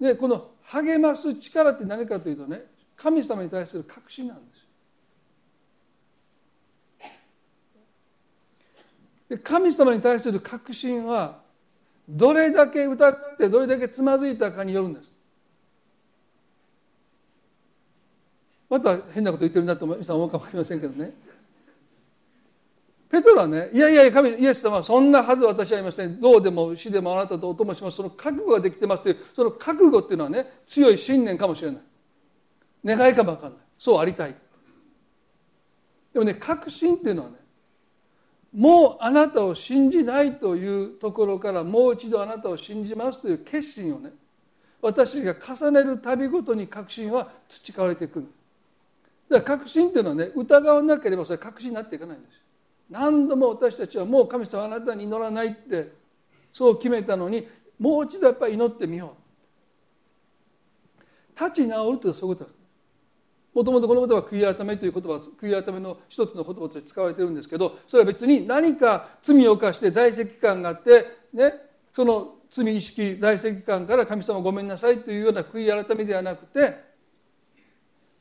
[0.00, 2.64] でこの励ます力って何かというとね
[2.96, 4.66] 神様に対する確信なんです
[9.28, 11.40] で神様に対する確信は
[12.08, 15.17] どれだけ歌ってどれだけつまずいたかによるんです。
[18.68, 21.12] また変なこと言ってるなと皆さん思うかもしれませんけどね。
[23.10, 26.20] ペトロはねいやいや神イエス様はそんなはず私はありません。
[26.20, 27.96] どうでも死でもあなたとお供します。
[27.96, 31.80] その覚悟ができてますというその覚悟っていうのはね強い信念かもしれない。
[32.84, 33.60] 願いかも分かんない。
[33.78, 34.34] そうありたい。
[36.12, 37.36] でもね確信っていうのはね
[38.52, 44.10] もうあなたを信じないというところからもう一度あなたを信じますという決心をね
[44.80, 48.26] 私が重ねる度ごとに確信は培われていく
[49.30, 52.40] だから確信っていうのはね疑わなければそれ確信になっていかないんです。
[52.90, 55.92] 何度も私たちはもう神様あなたに祈らないって
[56.52, 57.46] そう決めたのに
[57.78, 59.28] もう一度やっぱり祈ってみよう。
[61.38, 62.58] 立ち直るってそういうことです
[63.54, 71.54] もともとこの言葉は悔い改めという言葉悔い改めの一つの言葉として使われてるんですけどそれは別に何か罪を犯して在籍感があってね
[71.94, 76.76] その罪意識在籍感から神様ごめんなさいというような悔い改めではなくて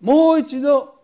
[0.02, 0.97] もう一度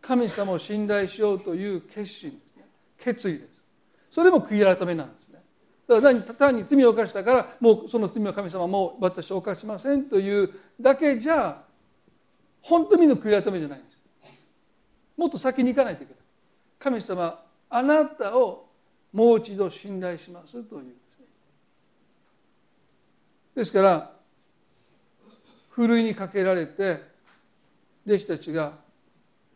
[0.00, 2.64] 神様を信頼しようという決心ですね。
[2.98, 3.62] 決意です。
[4.10, 5.40] それも悔い改めなんですね。
[5.86, 11.62] だから単に罪を犯したからもうその罪を神様も私は犯しませんというだけじゃ
[12.62, 13.98] 本当にの悔い改めじゃないんです。
[15.16, 16.22] もっと先に行かないといけない。
[16.78, 18.68] 神様あなたを
[19.12, 20.94] もう一度信頼しますという
[23.54, 24.12] ですから
[25.68, 27.02] ふるいにかけられて
[28.06, 28.72] 弟子たちが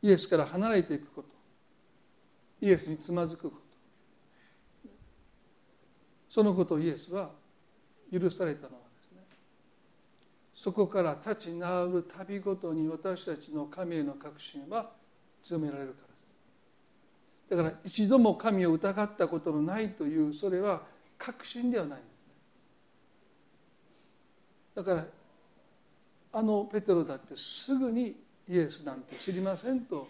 [0.04, 1.28] イエスから離れていくこと。
[2.60, 4.90] イエスにつまずくこと。
[6.28, 7.30] そのことをイエスは
[8.12, 9.22] 許されたのはですね。
[10.54, 14.90] そこから立ち直る旅ごとに私たちの神への確信は
[15.42, 15.96] 強められるか
[17.50, 20.82] らだから一度も神を疑ったことのないというそれは
[21.16, 22.08] 確信ではないんで
[24.72, 25.06] すだから
[26.32, 30.08] あのペテロだってすぐにイエスなんて知りませんと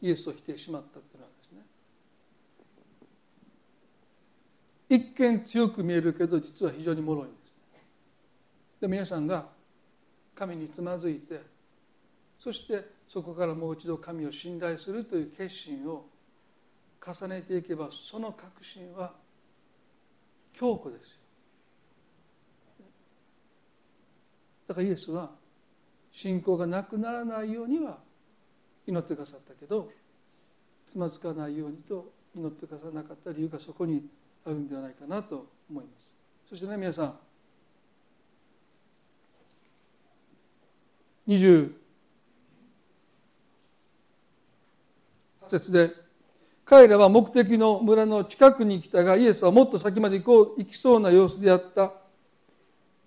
[0.00, 1.62] イエスを否定しまったっていうのはですね。
[4.88, 7.52] 一見強く見えるけど実は非常に脆いんです、
[8.80, 9.46] で皆さんが
[10.34, 11.42] 神につまずいて
[12.38, 16.06] そしてそこからもう一度神を信頼するという決心を
[17.04, 19.12] 重ねていけばその確信は
[20.52, 21.16] 強固ですよ。
[24.68, 25.30] だからイエスは
[26.18, 27.98] 信仰がなくならないようには
[28.88, 29.88] 祈ってくださったけど
[30.90, 34.02] つまずかないようにと祈ってくださらなかった理由がそこに
[34.44, 36.08] あるんではないかなと思います。
[36.50, 37.14] そしてね皆さん
[41.28, 41.70] 28
[45.46, 45.92] 節で
[46.64, 51.92] 彼らは目的の村の近くに来たがイエスはもっと先まで行こう行きそうな様子であった。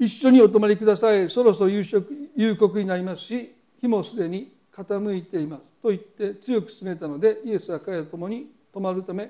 [0.02, 1.30] 一緒にお泊まりください。
[1.30, 5.62] そろそろ夕食夕刻になりますし日もすでに傾いています。
[5.80, 9.30] と言って強く進めたのでイエスは彼らと共に泊まるため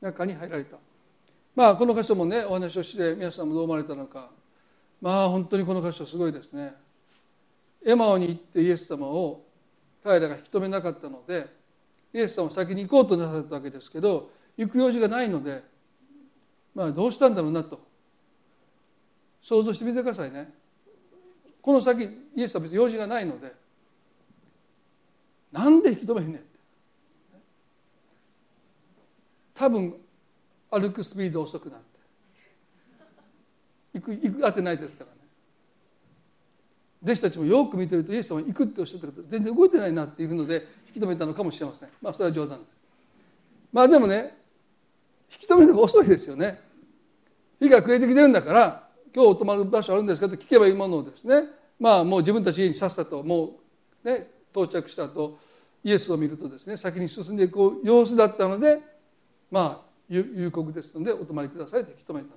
[0.00, 0.76] 中に入られた。
[1.56, 4.30] まあこの箇所もねお話をして皆さんもどう思われたのか。
[5.00, 6.76] まあ本当にこの箇所すごいですね。
[7.84, 9.44] エマオに行ってイエス様を
[10.04, 11.48] 彼らが引き止めなかったので
[12.14, 15.64] イエス様を先に行こうとなさったわけですけど行く用事がないので
[16.76, 17.90] まあどうしたんだろうなと。
[19.42, 20.52] 想像してみてくださいね。
[21.60, 22.04] この先
[22.36, 23.52] イエスは別に用事がないので。
[25.52, 26.48] なんで引き止めへんねんって。
[29.54, 29.94] 多分
[30.70, 31.80] 歩くスピード遅くなっ
[33.92, 33.98] て。
[33.98, 35.16] 行く行く当てないですからね。
[37.02, 41.88] 弟子たちもよく見てるとイエス様は行くっておっしゃったけど全然動いてないなっていうので引き止めたのかもしれません。
[42.00, 42.68] まあそれは冗談です。
[43.72, 44.38] まあでもね
[45.30, 46.60] 引き止めるのが遅いですよね。
[47.60, 51.44] 火が暮れてきてるんだから今日泊まる場所あるんですかと聞けばいいものをですね。
[51.78, 53.56] まあもう自分たち家にさっさとも
[54.04, 55.38] うね到着した後
[55.84, 58.78] イエスを見るとですね先に進んでいく様子だったので
[59.50, 62.36] まあ夕刻ですのでお泊まりくださいと引き止めたんだ。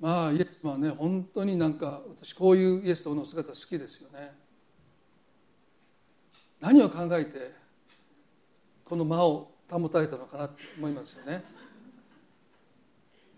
[0.00, 4.32] まあイエスはね本当になんか私こういうイエス様の姿好きですよね。
[6.60, 7.52] 何を考えて
[8.84, 11.44] この間を保たれたのかなと思いますよね。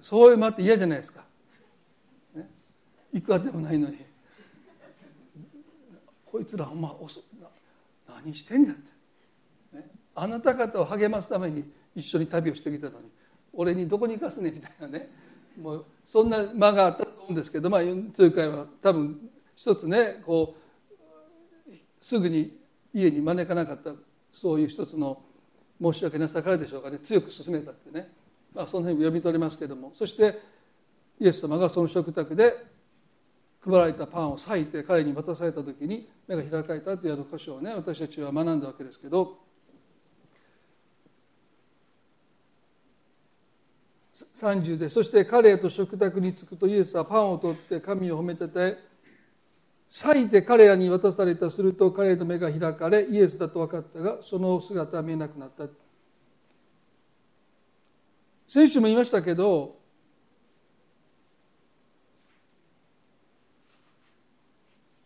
[0.03, 1.25] そういう間って嫌じゃないですか、
[2.35, 2.49] ね、
[3.13, 4.11] いくらでもないのに。
[6.31, 6.95] こいつらほんま
[8.09, 13.11] 何してんねんって、ね、あなた方を励ますために一緒に旅をしてきたのに
[13.53, 15.11] 俺にどこに行かすねみたいなね。
[15.61, 17.81] もうそんな間があったと思うんですけどまあ
[18.15, 20.55] 通会は多分一つねこ
[21.69, 22.57] うすぐに
[22.95, 23.93] 家に招かなかった
[24.33, 25.21] そういう一つの
[25.83, 26.99] 申し訳なさからでしょうかね。
[27.01, 28.13] 強く進めたってね。
[28.55, 29.93] まあ、その辺読み取れますけれども。
[29.95, 30.41] そして
[31.19, 32.55] イエス様がその食卓で
[33.63, 39.39] 配られたパンを裂いて彼に渡された時に目が開かれたというあの箇所をね私たちは学んだわけですけど。
[44.35, 48.77] 30でそして彼へと食卓に着くとイエスはパンを取って神を褒めてて
[49.89, 55.65] 裂いて彼らに渡されたすると彼の目が開かれイエスだと分かったがその姿は見えなくなった。
[58.51, 59.77] 先週も言いましたけど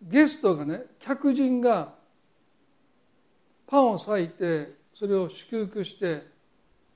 [0.01, 1.93] ゲストがね客人が
[3.67, 6.27] パンを裂いてそれを祝福して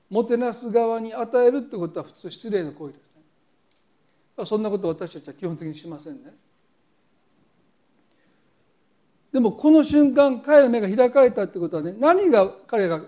[0.09, 3.01] もてなす側に与えるってことは普通失礼な行為です
[4.39, 4.45] ね。
[4.47, 6.33] そんなこと私たちは基本的にしませんね。
[9.31, 13.01] でもこの瞬間彼の目が開かれたってことはね何が彼が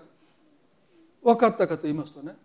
[1.24, 2.36] 分かったかと言いますとね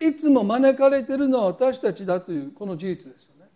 [0.00, 3.50] いつも招かれているのは私たちだというこの事実ですよね。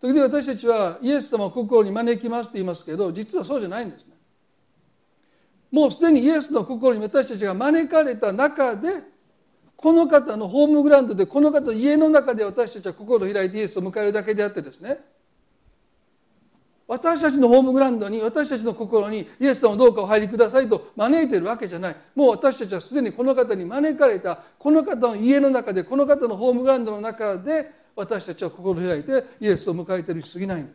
[0.00, 4.14] 時々私たちはイエス様を国王に招きますと言いますけど実はそうじゃないんですね。
[5.70, 9.02] もうすでにイエスの心に私たちが招かれた中で
[9.76, 15.00] この方のホームグラウンドでこの方の家の中で私たちは心を開いてイエスを迎えるだけであってですね
[16.88, 30.66] 私たちのホームグラウンドに私たちの心にイエス様をどうかお入りくださいと招いているわけじゃないもう私たちはすでにこの方に招かれたこの方の家の中でこの方のホームグラウンドの中で私たちは心を開いてイエスを迎えているに過ぎない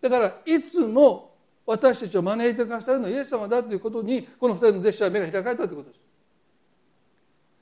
[0.00, 1.32] だからいつも
[1.66, 6.00] 私たちを招いてくださるのはイエス様だということにこの二人の弟子は目が開かれたということです。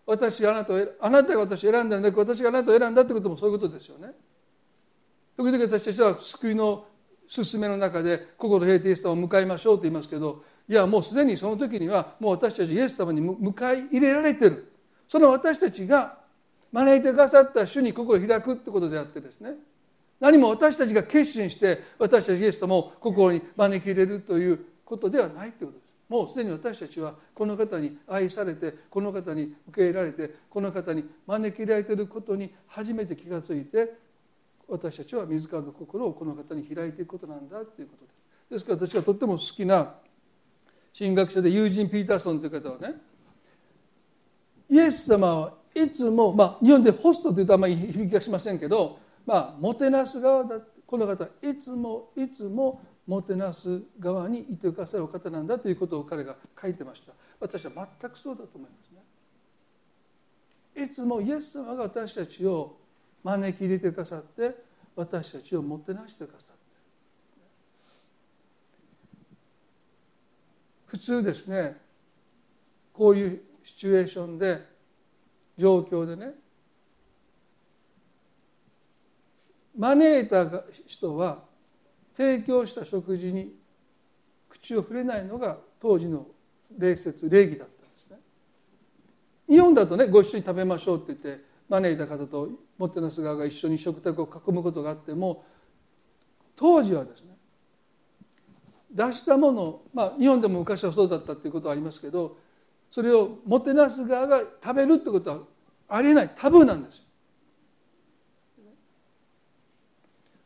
[0.07, 4.13] 私あなたをあなたが私を選んだんだけど私があなたを選んだということもそういうことですよね。
[5.37, 6.85] 時々私たちは救いの
[7.31, 14.73] 進めの中で心平定イエス様を迎えましょうと言いますけどいやもうすでにその時にはもう私たちイエス様に迎え入れられてる
[15.09, 16.19] その私たちが
[16.73, 19.53] 招いてくださった主に心を開くってことであってですね
[20.19, 25.91] 何も私たちが決心して私たちイエス様を心に招き入れるということではないということです。
[26.09, 33.95] もうすでに私たちはこの方に愛されてこの方に受け入れられてこの方に招き入れられていることに初めて気が付いて
[34.71, 38.51] 私たちは自らの心をこの方に開いていくことなんだということです。
[38.51, 39.95] ですから私がとっても好きな
[40.97, 42.95] 神学者でユージン・ピーターソンという方はね
[44.69, 50.57] イエス様はいつも、まあ、日本でホストというとあんまり響きがしませんけどまあ、もてなす側だ
[50.87, 58.91] この方はいつもいつももてなす側にいてくださるお方なんだということを彼が書いてました私は全くそうだと思います
[60.81, 62.77] ねいつもイエス様が私たちを
[63.23, 64.55] 招き入れてくださって
[64.97, 66.53] 私たちをもてなしてくださって
[70.87, 71.77] 普通ですね
[72.93, 74.59] こういうシチュエーションで
[75.57, 76.33] 状況でね
[79.77, 81.39] 招いた人は
[82.17, 83.55] 提供した食事に
[84.49, 86.27] 口を触れないのが当時の
[86.77, 88.19] 礼節礼儀だったんですね。
[89.49, 92.49] 日本だとねご一緒に食べましょうって言って招いた方と
[92.81, 95.45] もてなす側が一緒に食卓を囲むことがあっても
[96.57, 97.37] 当時はですね
[98.91, 102.39] 出したものまあ日本でも昔はそうだったっていうことはありますけど
[102.91, 105.39] それをもてなす側が食べるってことは
[105.91, 107.03] ありえないタブーなんです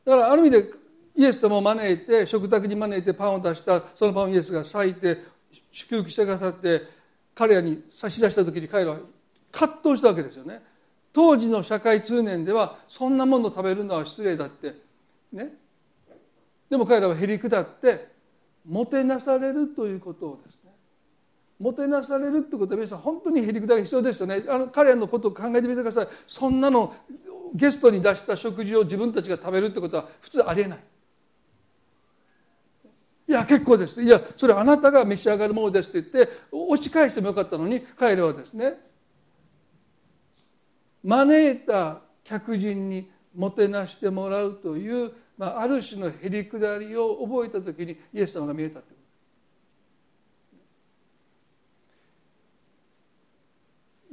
[0.04, 0.70] だからある意味で
[1.16, 5.18] イエス様を招いて食卓に招いてパンを出したそのパンをイエスが裂いて
[5.70, 6.82] 祝福してくださって
[7.32, 8.98] 彼らに差し出した時に彼らは
[9.52, 10.73] 葛藤したわけですよね。
[11.14, 14.74] 当時の社会通念ではそんなものを食べるのは失礼だって。
[15.32, 15.54] ね。
[16.68, 18.08] でも彼らはへり下って
[18.68, 20.72] もてなされるということをですね。
[21.60, 24.42] もてなされるってことは皆さん本当にへり下りが必要ですよね。
[24.48, 26.08] あの彼らのことを考えてみてください。
[26.26, 26.92] そんなの
[27.54, 30.78] ゲストに出した食事を自分たちが食べるってことは普通ありえない。
[33.28, 34.02] いや結構です。
[34.02, 38.80] いやそれあなたが召し上がるものですって言って押し返してもよかったのに彼らはですね
[41.04, 48.96] 招いた客人にもてなしてもらうという、まあ、ある種のへりくだりを覚えた時にイエス様が見えたとい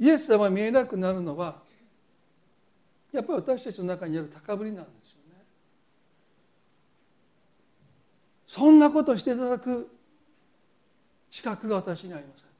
[0.00, 1.62] うイエス様が見えなくなるのは
[3.12, 5.44] やっぱり私たちの中にある高ぶりなんですよね。
[8.46, 9.90] そんなことしていただく
[11.30, 12.51] 資格が私にありません。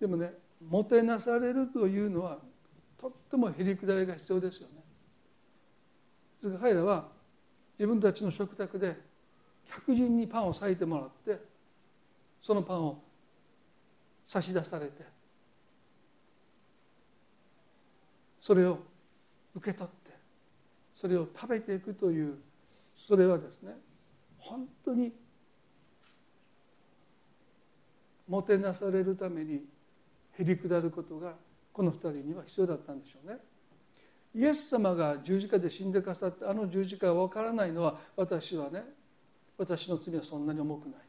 [0.00, 0.32] でもね
[0.66, 2.38] もてなされるというのは
[2.96, 4.82] とってもへりくだりが必要ですよね。
[6.42, 7.08] ですから彼らは
[7.78, 8.96] 自分たちの食卓で
[9.70, 11.42] 客人にパンを裂いてもらって
[12.42, 13.02] そのパンを
[14.24, 15.04] 差し出されて
[18.40, 18.78] それを
[19.54, 20.16] 受け取って
[20.94, 22.38] それを食べていくという
[22.96, 23.72] それはですね
[24.38, 25.12] 本当に
[28.28, 29.62] もてなされるために
[30.38, 31.34] へりくだることが
[31.72, 33.38] この二人には必要だったんでしょうね。
[34.34, 38.84] イエス様が十字架で死んでくださってあの十字架が分からないのは私はね
[39.56, 41.00] 私の罪はそんなに重くない。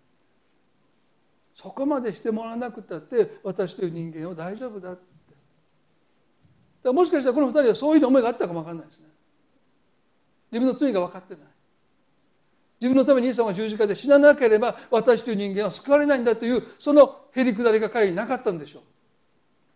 [1.55, 5.03] そこまでしてもらわなくたって私という人間は大丈夫だって。
[6.81, 9.05] だもしかしたらこの二人はそういう思いがあったかも分かんないですね。
[10.51, 11.43] 自分の罪が分かってない。
[12.79, 18.83] 自分のためにイエス様が十字架で死ななければ私という人間は救われないんだというそのへりくだりが彼になかったんでしょう。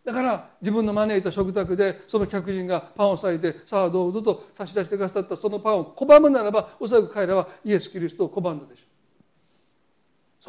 [0.06, 8.84] だから自分の招いた食卓でその客人がパンを裂いてさあどうぞと差し出してくださったそのパンを拒むならばおそらく彼らはイエス・キリストを拒んだでしょ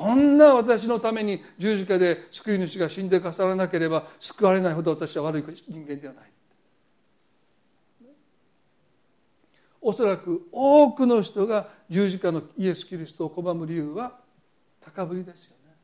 [0.02, 6.34] うそんな私のために十字架で救い主が死んでくださらなければ救われないほど私は悪い人間ではない
[9.86, 14.18] おそらく多くの人が十字架のイエス・キリストを拒む理由は
[14.80, 15.76] 高ぶりですよね。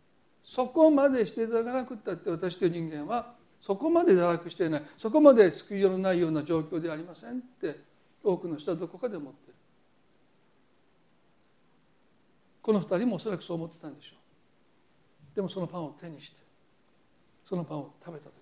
[0.42, 7.80] そこまでしていただかなくったって私という人間はそこまで堕落していないそこまで救いようのないような状況ではありませんって
[8.22, 9.54] 多くの人はどこかで思ってる。
[12.62, 15.36] この二人もおそらくそう思ってたんでしょう。
[15.36, 16.36] でもそのパンを手にして
[17.44, 18.32] そのパンを食べた時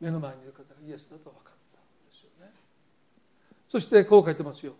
[0.00, 1.60] 目の前にいる方がイエスだと分かる。
[3.70, 4.74] そしてこう書いてますよ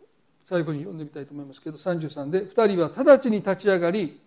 [0.45, 4.21] 最後に読んでみたいと思いますけど33で2人は直ちに立ち上がり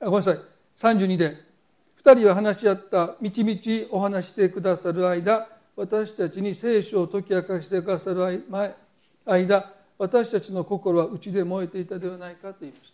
[0.00, 0.38] あごめんなさい
[0.78, 1.36] 32で
[2.04, 5.46] 2人は話し合ったみちみちお話してくださる間
[5.76, 8.44] 私たちに聖書を解き明かしてくださる
[9.24, 12.92] 間私たちの心は内で燃えていたではないかと言いまし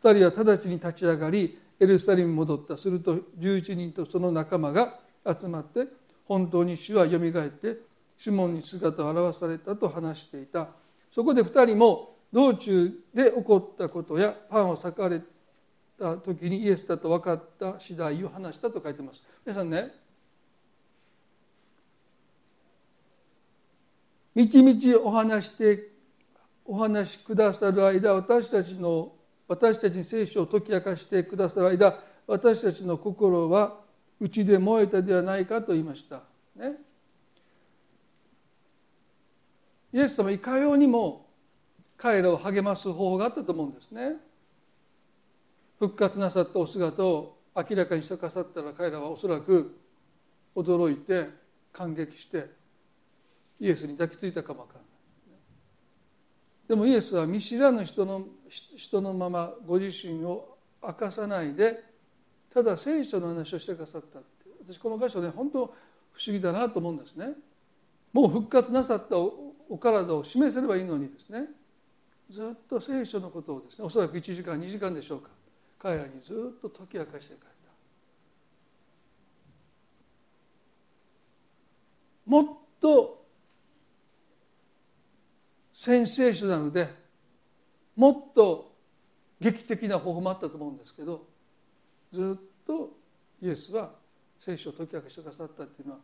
[0.00, 0.08] た。
[0.08, 2.76] 2人は直ちに立ち上がりエルサレムに戻った。
[2.76, 5.88] すると11人とその仲間が集まって
[6.26, 7.78] 本当に主はよみがえって
[8.16, 10.68] シモンに姿を現されたと話していた。
[11.10, 15.20] そこで2人も道中で起こったことやパンを裂かれ
[15.98, 19.92] た時にイエスだと分かった次第を話したと書いてます皆さんね
[24.34, 25.88] みちみちお話して
[26.64, 29.12] お話しくださる間私たちの
[29.46, 33.80] 私たちに聖書を解き明かしてくださる間私たちの心は
[34.18, 36.22] 内で燃えたではないかと言いました。
[36.56, 36.76] ね、
[39.92, 41.26] イエス様いかようにも
[41.96, 44.16] 彼らを励ます方法があったと思うんですね。
[45.84, 49.78] 復活なさったお姿を明らかにしてくださったら彼らはおそらく
[50.56, 51.28] 驚いて
[51.72, 52.46] 感激して
[53.60, 54.88] イエスに抱きついたかもわからない。
[56.68, 61.84] でもイエスは見知らぬ人の人のままご自身を明かさないで
[62.52, 64.28] ただ聖書の話をしてくださったって
[64.66, 65.66] 私この箇所ね本当
[66.12, 67.32] 不思議だなと思うんですね。
[68.12, 71.46] もう復活なさったお体を示せればいいのにですね。
[72.30, 75.28] ずっと聖書のことをですねおそらく1時間2時間でしょうか。
[75.84, 77.44] 彼らにずっと解き明かしてくれた。
[82.24, 82.46] もっ
[82.80, 83.22] と
[85.74, 86.88] センセーショナルで
[87.96, 88.72] もっと
[89.38, 91.26] 劇的な方法もあったと思うんですけど
[92.10, 92.96] ずっと
[93.42, 93.90] イエスは
[94.40, 96.00] 聖書を解き明かしてくださったっていうのは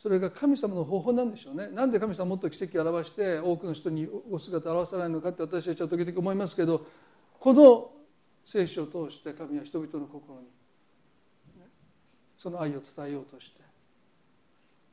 [0.00, 1.68] それが神様の方法なんでしょうね。
[1.70, 6.86] なんで神様もっと奇跡を表して多くの人にお姿を表さないのかって私たちは時々思いますけど
[7.40, 7.95] この
[8.46, 10.46] 聖書を通して神は人々の心に
[12.38, 13.60] その愛を伝えようとして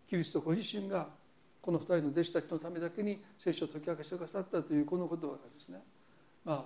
[0.10, 1.08] キリストご自身が
[1.62, 5.80] この2人の弟子たちのためだけに聖書を解き明かしてくださったというこの言葉がですね
[6.43, 6.64] まあ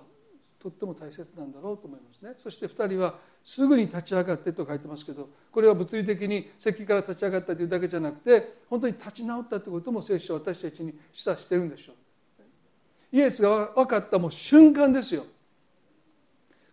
[0.60, 2.34] とっても大切なんだろうと思いますね。
[2.42, 3.14] そして2人は
[3.44, 13.16] すぐに立ち上がってと書いてますけどこれは物理的に席から立ち上がったというだけじゃなくて本当に立ち直ったということも聖書は私たちに示唆してるんでしょう。
[13.16, 15.26] イエスが分かったもう瞬間ですよ。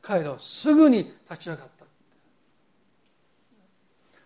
[0.05, 0.97] 彼らはすぐに
[1.29, 1.85] 立ち上がった。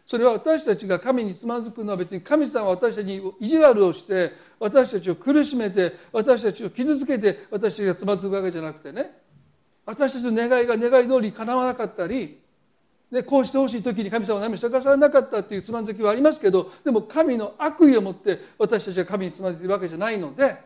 [0.05, 9.11] それは私たちが神につまずくのは別に神様は私たちに意地悪をして私たちを苦しめて私たちを傷つけて私たちがつまずくわけじゃなくてね。
[9.85, 12.39] 私たちの願いが願い通りにかなわなかったり
[13.11, 20.57] でこうしてほしい時に神様は何もしてくださらなかったっていうつまずきはありますけどでも神の悪意を持って私たちが神につまずいているわけじゃないので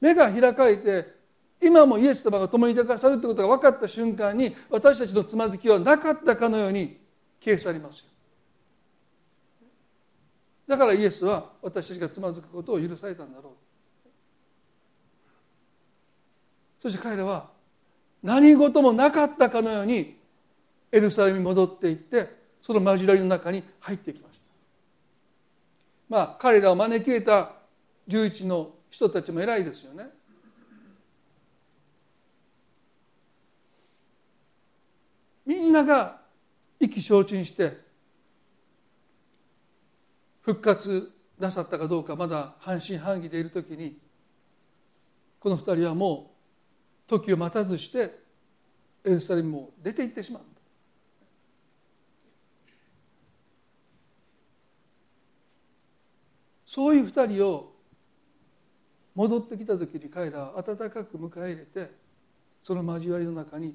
[0.00, 1.19] 目が開かれて
[1.62, 6.98] 今もイエス様が共にいてくださるということが分かった瞬間に私たちのつまずきはなかったかのように
[7.44, 8.04] 消え去りますよ。
[10.66, 13.52] だからイエスは私たちがつまずくことを許されたんだろう。
[16.80, 17.50] そして彼らは
[18.22, 20.16] 何事もなかったかのように
[20.92, 24.40] エルサレムに戻っていってその交わりの中に入ってきました。
[26.08, 27.52] まあ彼らを招き入れた
[28.08, 30.08] 11の人たちも偉いですよね。
[35.50, 36.20] みんなが
[36.78, 37.76] 意気消沈して
[40.42, 43.98] 復活なさったかどうかまだ半信半疑でいる時に
[45.40, 46.36] この二人はも
[47.08, 48.16] う時を待たずして
[49.04, 50.42] エルサレムを出て行ってしまう
[56.64, 57.72] そういう二人を
[59.16, 61.90] 戻ってきた時に彼らは温かく迎え入れて
[62.62, 63.74] その交わりの中に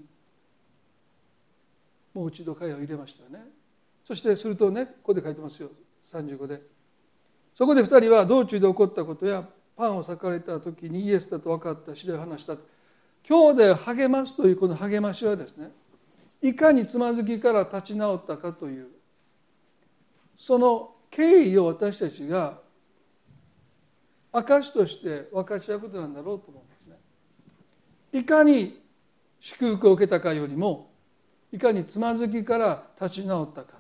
[2.16, 3.46] もう一度彼を入れましたよね。
[4.08, 5.70] そしてするとねここで書いてますよ。
[6.12, 6.62] 35で。
[7.54, 9.46] そこで2人は道中で起こったことや
[9.76, 12.56] パンを裂かれた時にイエスだと分かった次第話した。
[13.24, 15.72] 兄弟を励ますというこの励ましはですね
[16.42, 18.88] いかにつまずきから立ち直ったかという
[20.38, 22.60] その経緯を私たちが
[24.32, 28.20] 証として分かち合うことなんだろうと思うんですね。
[28.20, 28.80] いかに
[29.40, 30.92] 祝福を受けたかよりも
[31.52, 33.76] いかにつまずきから立ち直ったか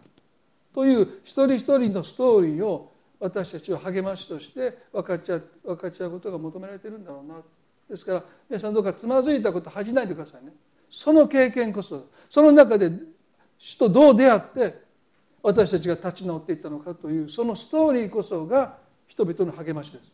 [0.74, 7.36] という一人一人のストーリーを私たちは励ましとして分かち合分かち合うことが求められてるんだろうな。
[7.90, 10.52] ですから皆さんどうかつまずいたこと恥じないでくださいね。
[10.90, 12.92] その経験こそその中で
[13.58, 14.86] 主とどう出会って
[15.42, 20.12] 私たちが立ち直っていったのかというそのストーリーこそが人々の励ましです。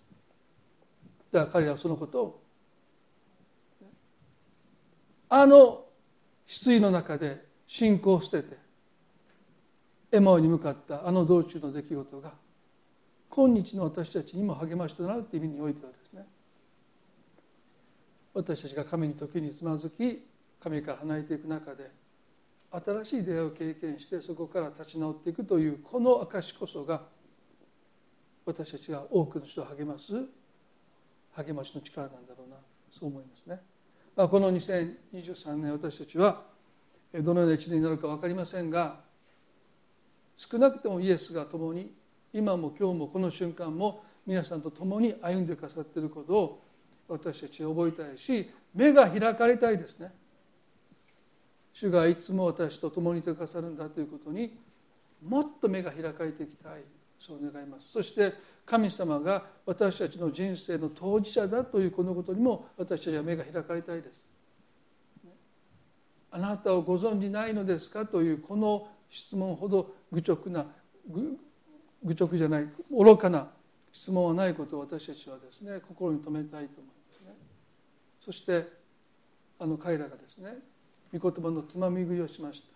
[1.32, 2.41] だから彼らはそのことを
[5.30, 5.86] あの
[6.52, 8.58] 失意の中で信仰を捨てて
[10.12, 12.34] エマオに向かったあの道中の出来事が
[13.30, 16.26] 今日の私たちにも励ましとなるという意味においてはですね
[18.34, 20.28] 私たちが神に時につまずき
[20.62, 21.89] 神から離れていく中で
[22.70, 27.04] 新しい出会いを経験してそこから立ち直っていくというこの証こそが
[28.45, 30.16] 私たちが多くの人を励ます
[31.32, 32.58] 励ましの力なんだろうな
[32.91, 33.70] そう思いますね。
[34.22, 36.43] ま、この2023年私たちは
[37.11, 38.99] どのような一年になるか分かりませんが
[40.38, 41.91] 少なくともイエスが共に
[42.32, 46.63] 今も今日もこの瞬間も皆さんと共に歩んでくださっていることを
[47.07, 50.13] 私たちは覚えたいし目が開かれたいですね。
[51.74, 54.55] 主がいつも私と共にいてくださるんだということに
[55.26, 56.84] もっと目が開かれていきたい。
[57.19, 57.91] そう願います。
[57.91, 58.34] そして
[58.66, 64.22] 神様が私たちの人生の当事者だというこのことにも私たちは目が開かれたいです。
[66.32, 70.66] あなたをご存じないのですかというこの質問ほど愚直な
[71.09, 71.38] 愚
[72.18, 73.49] 直じゃない愚かな
[73.91, 77.36] 質問はないことを私たちはですね心に留めたいと思いますね。
[78.24, 78.68] そして
[79.59, 80.55] あの彼らがですね
[81.14, 82.68] 御言葉のつまみ食いをしました。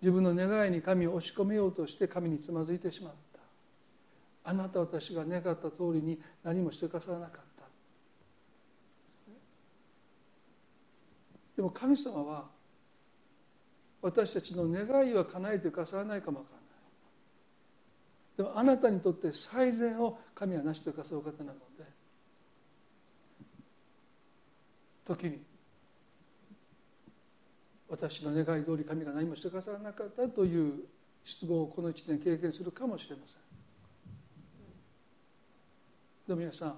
[0.00, 3.31] 自分の願いに神を押し込めようとして神につまずいてしまった。
[4.44, 7.62] あなた私が願った通りに何もしてくださらなかった。
[11.56, 12.48] でも神様は
[14.00, 16.62] 私たちの願いは叶えてくださらないかもわからない。
[18.36, 21.84] でもあなたにとって最善を神は成してくださる方なので
[25.04, 25.42] 時に
[27.88, 30.84] 私の願い通り神が何もしてくださらなかったという
[31.24, 33.41] 失望をこの1年経験するかもしれません。
[36.32, 36.74] でも皆さん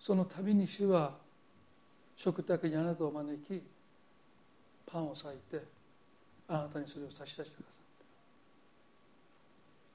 [0.00, 1.12] その度に主は
[2.16, 3.62] 食卓にあなたを招き
[4.84, 5.62] パンを裂いて
[6.48, 7.70] あなたにそれを差し出してくださ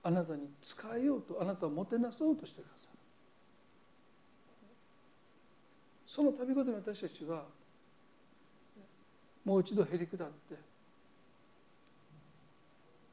[0.05, 2.97] いあなたに使えようとあなたをもてなそうとしてくださる
[6.07, 7.43] その度ごとに私たちは
[9.43, 10.55] もう一度へり下って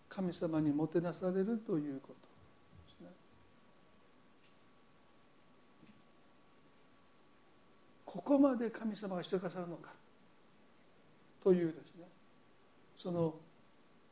[0.08, 3.08] 神様にもてなされるということですね
[8.12, 9.90] ここまで神様がしてくださるのか
[11.42, 12.06] というですね
[12.98, 13.34] その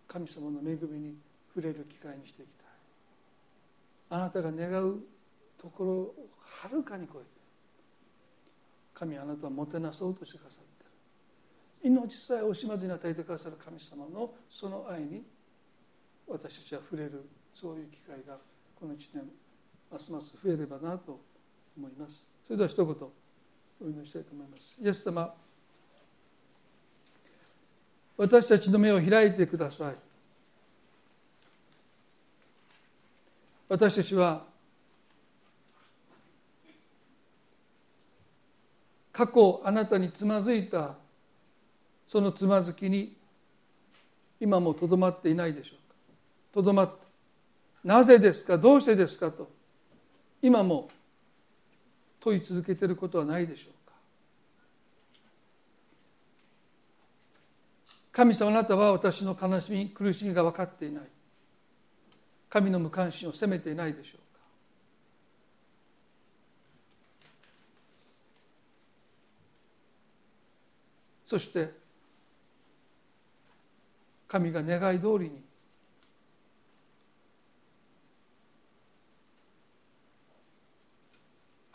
[0.09, 1.15] 神様の恵みに
[1.55, 2.67] 触れる機会にしていきたい。
[4.09, 5.01] あなたが願う
[5.59, 7.29] ところをはるかに超えて
[8.95, 10.85] 神あなたはもてなそうとしてくださって
[11.85, 11.93] る。
[11.93, 15.23] 命さえ惜しまずに与えてくださる神様のその愛に
[16.27, 18.39] 私たちは触れるそういう機会が
[18.79, 19.25] この1年
[19.91, 21.21] ますます増えればなと
[21.77, 22.25] 思います。
[22.47, 22.97] それでは一言。
[23.83, 24.77] お祈りしたいと思います。
[24.81, 25.33] イエス様
[28.17, 29.95] 私たちの目を開いてください。
[33.69, 34.43] 私たちは
[39.13, 40.95] 過去あなたにつまずいた
[42.09, 43.15] そのつまずきに
[44.41, 45.95] 今もとどまっていないでしょうか。
[46.55, 46.95] とどまって
[47.85, 48.59] なぜですか？
[48.59, 49.31] どうしてですか？
[49.31, 49.49] と
[50.43, 50.91] 今も
[52.21, 53.95] 問い続けていることはないでしょうか？
[58.13, 61.05] 神様あなたは私の悲しみ苦しみが分かっていない。
[62.49, 64.41] 神の無関心を責めていないでしょうか？
[71.27, 71.71] そして
[74.27, 75.43] 神が願い通りに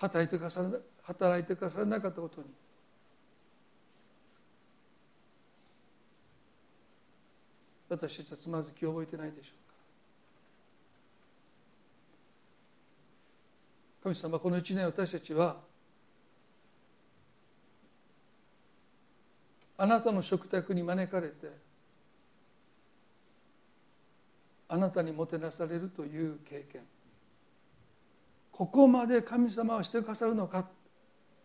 [0.06, 2.48] 働いてくださる働いてくださらなかったことに。
[7.90, 9.76] 私たちはつまずきを覚えてないでしょうか。
[14.04, 15.58] 神様この1年私たちは
[19.78, 21.52] あなたの食卓に招かれて
[24.68, 26.82] あなたにもてなされるという経験。
[28.56, 30.66] ここまで神様はしてくださるのか。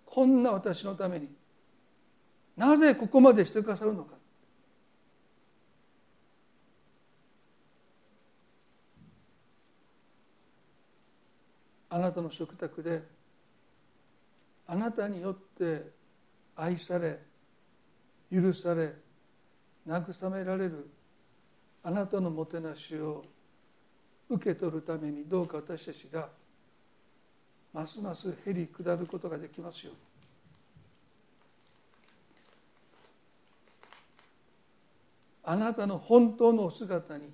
[0.06, 1.28] こんな私のために。
[2.56, 4.14] なぜここまでしてくださるのか。
[11.88, 13.02] あなたの食卓で
[14.68, 15.90] あなたによって
[16.54, 17.18] 愛され
[18.32, 18.94] 許され
[19.84, 20.88] 慰められる
[21.82, 23.24] あなたのもてなしを
[24.28, 26.28] 受け取るためにどうか私たちが
[27.72, 30.00] ますます減り下ることができますように。
[35.42, 37.24] あなたの本当のお姿に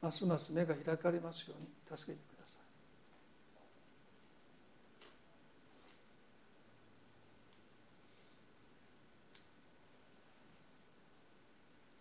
[0.00, 2.58] ますます目が開かれますように助けてください。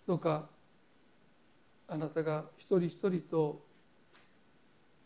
[0.08, 0.48] どうか
[1.90, 3.62] あなたが一人一人と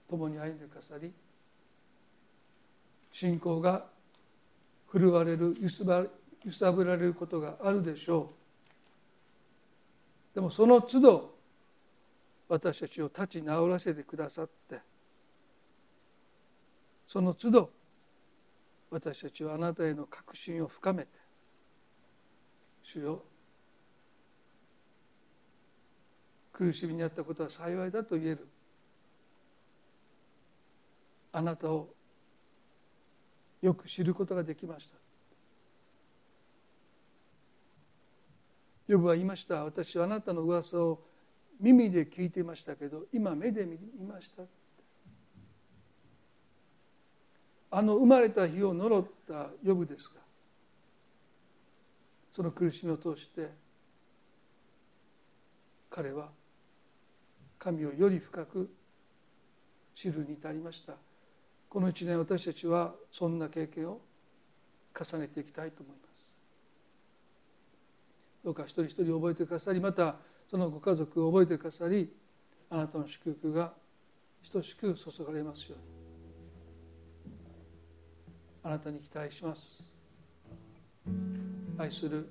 [0.09, 1.11] 共に歩んでくださり
[3.11, 3.85] 信仰が
[4.87, 5.69] 振るわれる揺
[6.51, 8.33] さぶられることがあるでしょ
[10.33, 10.35] う。
[10.35, 11.35] でもその都度
[12.47, 14.79] 私たちを立ち直らせてくださって
[17.07, 17.71] その都度
[18.89, 21.09] 私たちはあなたへの確信を深めて
[22.83, 23.23] 主よ
[26.53, 28.47] 苦しみにあったことは幸いだと言える。
[31.33, 31.89] あなたを
[33.61, 34.95] よく知ることができました。
[38.87, 39.63] ヨブは言いました。
[39.63, 40.99] 私はあなたの噂を
[41.59, 44.43] 耳で聞いていましたけど今目で見ました。
[47.73, 50.19] あの生まれた日を呪ったヨブですが
[52.35, 53.49] その苦しみを通して
[55.89, 56.29] 彼は
[57.57, 58.69] 神をより深く
[59.95, 60.93] 知るに至りました。
[61.71, 64.01] この一年私たちはそんな経験を
[64.93, 66.25] 重ねていきたいと思います。
[68.43, 70.17] どうか一人一人覚えてくださりまた
[70.49, 72.11] そのご家族を覚えてくださり
[72.69, 73.71] あなたの祝福が
[74.51, 75.85] 等しく注がれますように。
[78.63, 79.81] あなたに期待します。
[81.77, 82.27] 愛する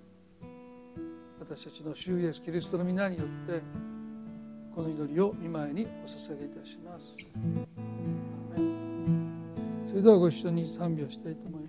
[1.40, 3.62] 私たちの主イエスキリストの皆によって
[4.74, 8.39] この祈りを見舞いにお捧げいたします。
[9.90, 11.68] それではご一緒に賛美をしたいと思いま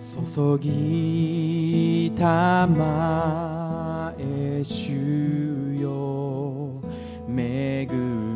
[0.00, 6.80] す注ぎたまえ主よ
[7.28, 7.88] 恵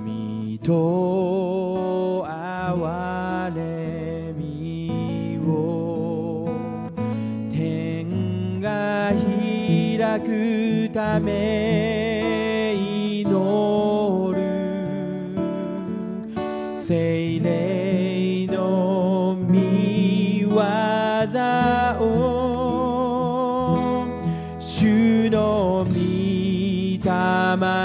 [0.05, 6.51] みと哀れみを。
[7.53, 11.84] 天が開くため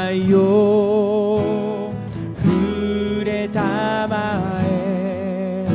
[0.09, 1.93] 愛を
[2.41, 5.67] 触れたまえ。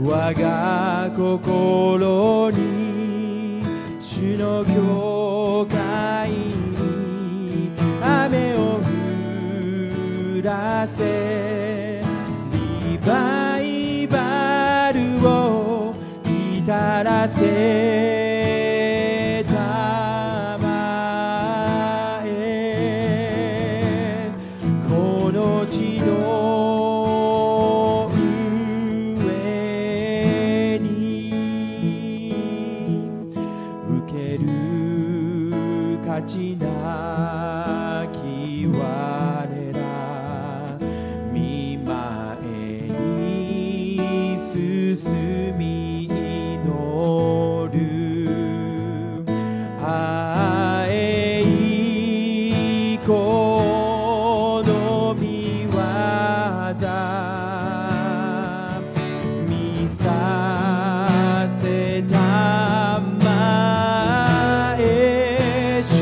[0.00, 3.64] 我が心に
[4.00, 11.23] 主の教会に雨を降らせ。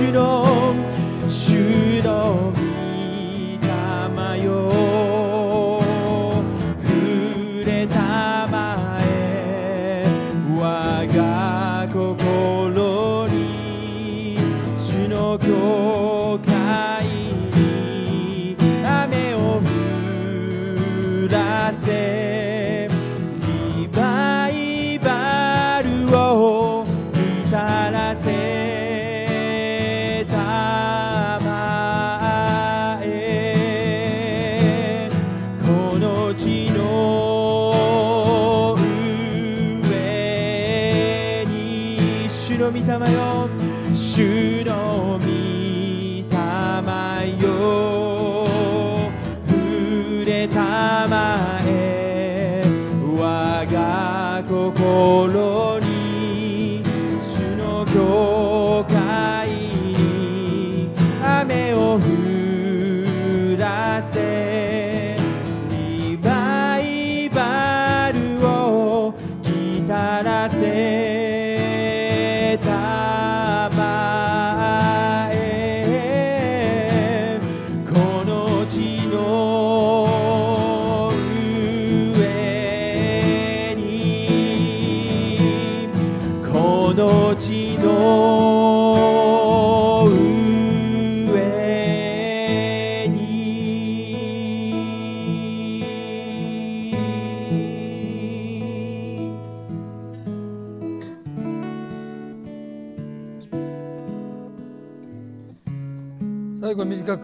[0.03, 0.42] you know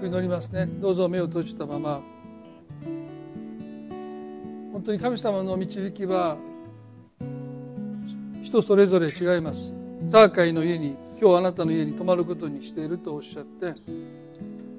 [0.06, 0.66] 祈りますね。
[0.66, 2.00] どうぞ目を閉じたまま。
[4.72, 6.36] 本当に神様の導きは
[8.42, 9.72] 人それぞれ違います。
[10.06, 13.74] ザーカイの家に今日あなたの家に泊まることにしているとおっしゃって、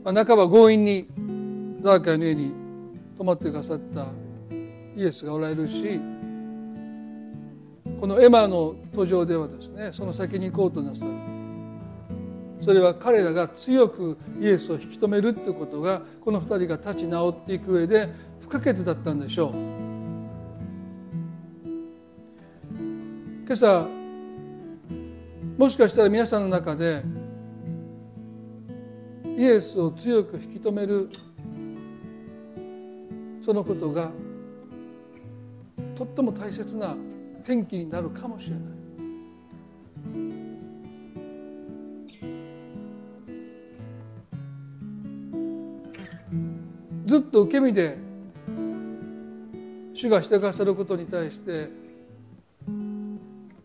[0.04, 1.08] まあ、半ば強引に
[1.82, 2.54] ザーカイの家に
[3.18, 4.08] 泊まってくださった
[4.96, 6.00] イエスがおられるし
[8.00, 11.29] このエマの途上ではですねその先に行こうとなさる。
[12.62, 18.10] それは彼らが強くイエスを引き止めるってことがこの二人が立ち直っていく上で
[18.42, 19.54] 不可欠だったんでしょう。
[23.46, 23.88] 今朝
[25.58, 27.04] もしかしたら皆さんの中で
[29.36, 31.10] イエスを強く引き止める
[33.44, 34.12] そのことが
[35.96, 36.96] とっても大切な
[37.44, 40.39] 転機になるかもしれない。
[47.10, 47.98] ずっと受け身で
[49.96, 51.68] 主がしてくださることに対して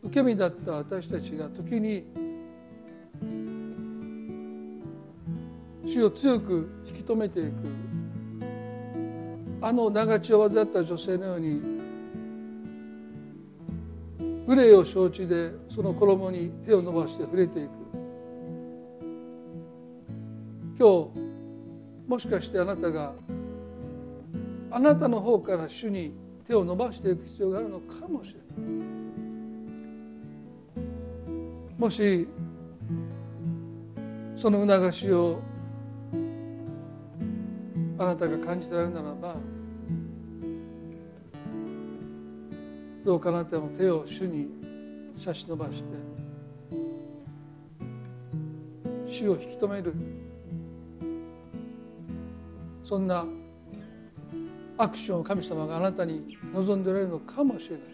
[0.03, 2.07] 受け身だった私たちが時に
[5.85, 7.53] 主を強く引き止めていく。
[9.61, 11.61] あの長血を患った女性のように
[14.47, 17.71] 憂いを承知でその衣に手を伸ばして触れていく。
[20.79, 21.24] 今日
[22.07, 23.15] もしかしてあなたが
[24.71, 26.13] あなたの方から主に
[26.47, 28.95] 手を伸ばしていく必要があるのかもしれない。
[31.79, 32.29] もし
[34.37, 35.41] その促しを
[37.99, 39.37] あなたが感じてられるならば
[43.05, 44.49] どうかあなたの手を主に
[45.19, 45.85] 差し伸ばして
[49.07, 50.24] 主を引き止める。
[52.95, 53.27] そんな
[54.79, 57.87] アクションを神様があなたに望んでおられるのかもしれない。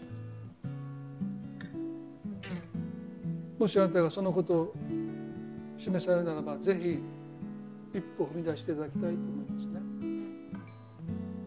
[3.59, 4.75] もしあなたがそのことを
[5.79, 6.99] 示されるならばぜひ
[7.97, 9.17] 一歩踏み出していただきたいと思い
[9.51, 9.81] ますね。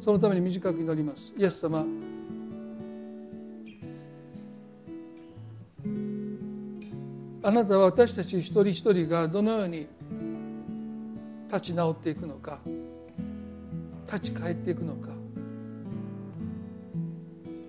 [0.04, 1.32] そのために短く祈ります。
[1.38, 1.86] イエス様。
[7.44, 9.86] あなたは私たち一人一人がどのように
[11.54, 12.58] 立ち直っていくのか。
[14.14, 15.10] 立ち返っていくのか。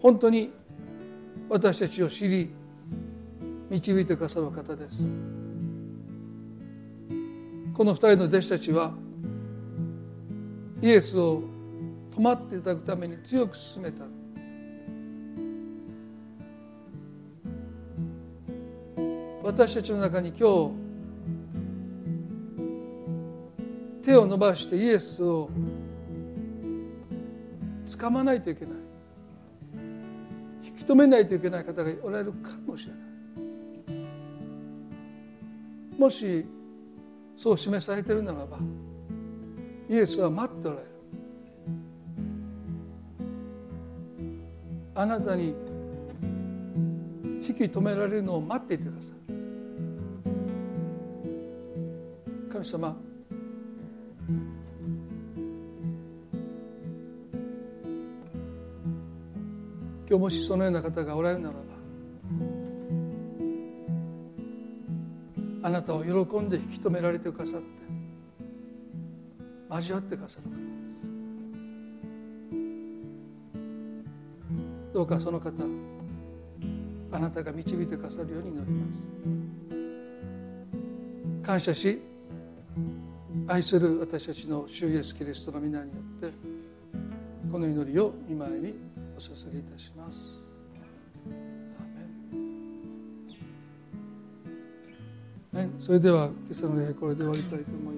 [0.02, 0.52] 本当に
[1.48, 2.50] 私たちを知り
[3.70, 4.98] 導いてくださる方です。
[7.72, 8.92] この二人の弟子たちは
[10.82, 11.42] イエスを
[12.14, 14.04] 止まっていただくために強く進めた。
[19.42, 20.84] 私たちの中に今日
[24.04, 25.48] 手を伸ばしてイエスを
[28.04, 28.74] 掴まないといけない。
[30.62, 33.02] 引き止めないといけない方がおられるかもしれない。
[35.98, 36.44] もし
[37.34, 38.58] そう示されているならば
[39.88, 40.88] イエスは待っておられる。
[44.96, 45.54] あなたに
[47.46, 49.12] 引き止められるのを待っていてください。
[52.52, 52.94] 神様
[60.14, 61.60] 今日もしそのような方がおられるならば
[65.64, 67.66] あなたを喜んで引き止められてくださって
[69.70, 70.44] 交わってくださる
[74.92, 75.50] どうかその方
[77.10, 78.86] あなたが導いてくださるように祈りま
[81.42, 81.44] す。
[81.44, 82.00] 感謝し
[83.48, 86.36] 愛する私たちの主イエスキリストの皆によって
[87.50, 90.18] この祈りを見舞いにお捧げいたします。
[95.52, 97.93] はい、それでは今朝の礼これで終わりたいと思います。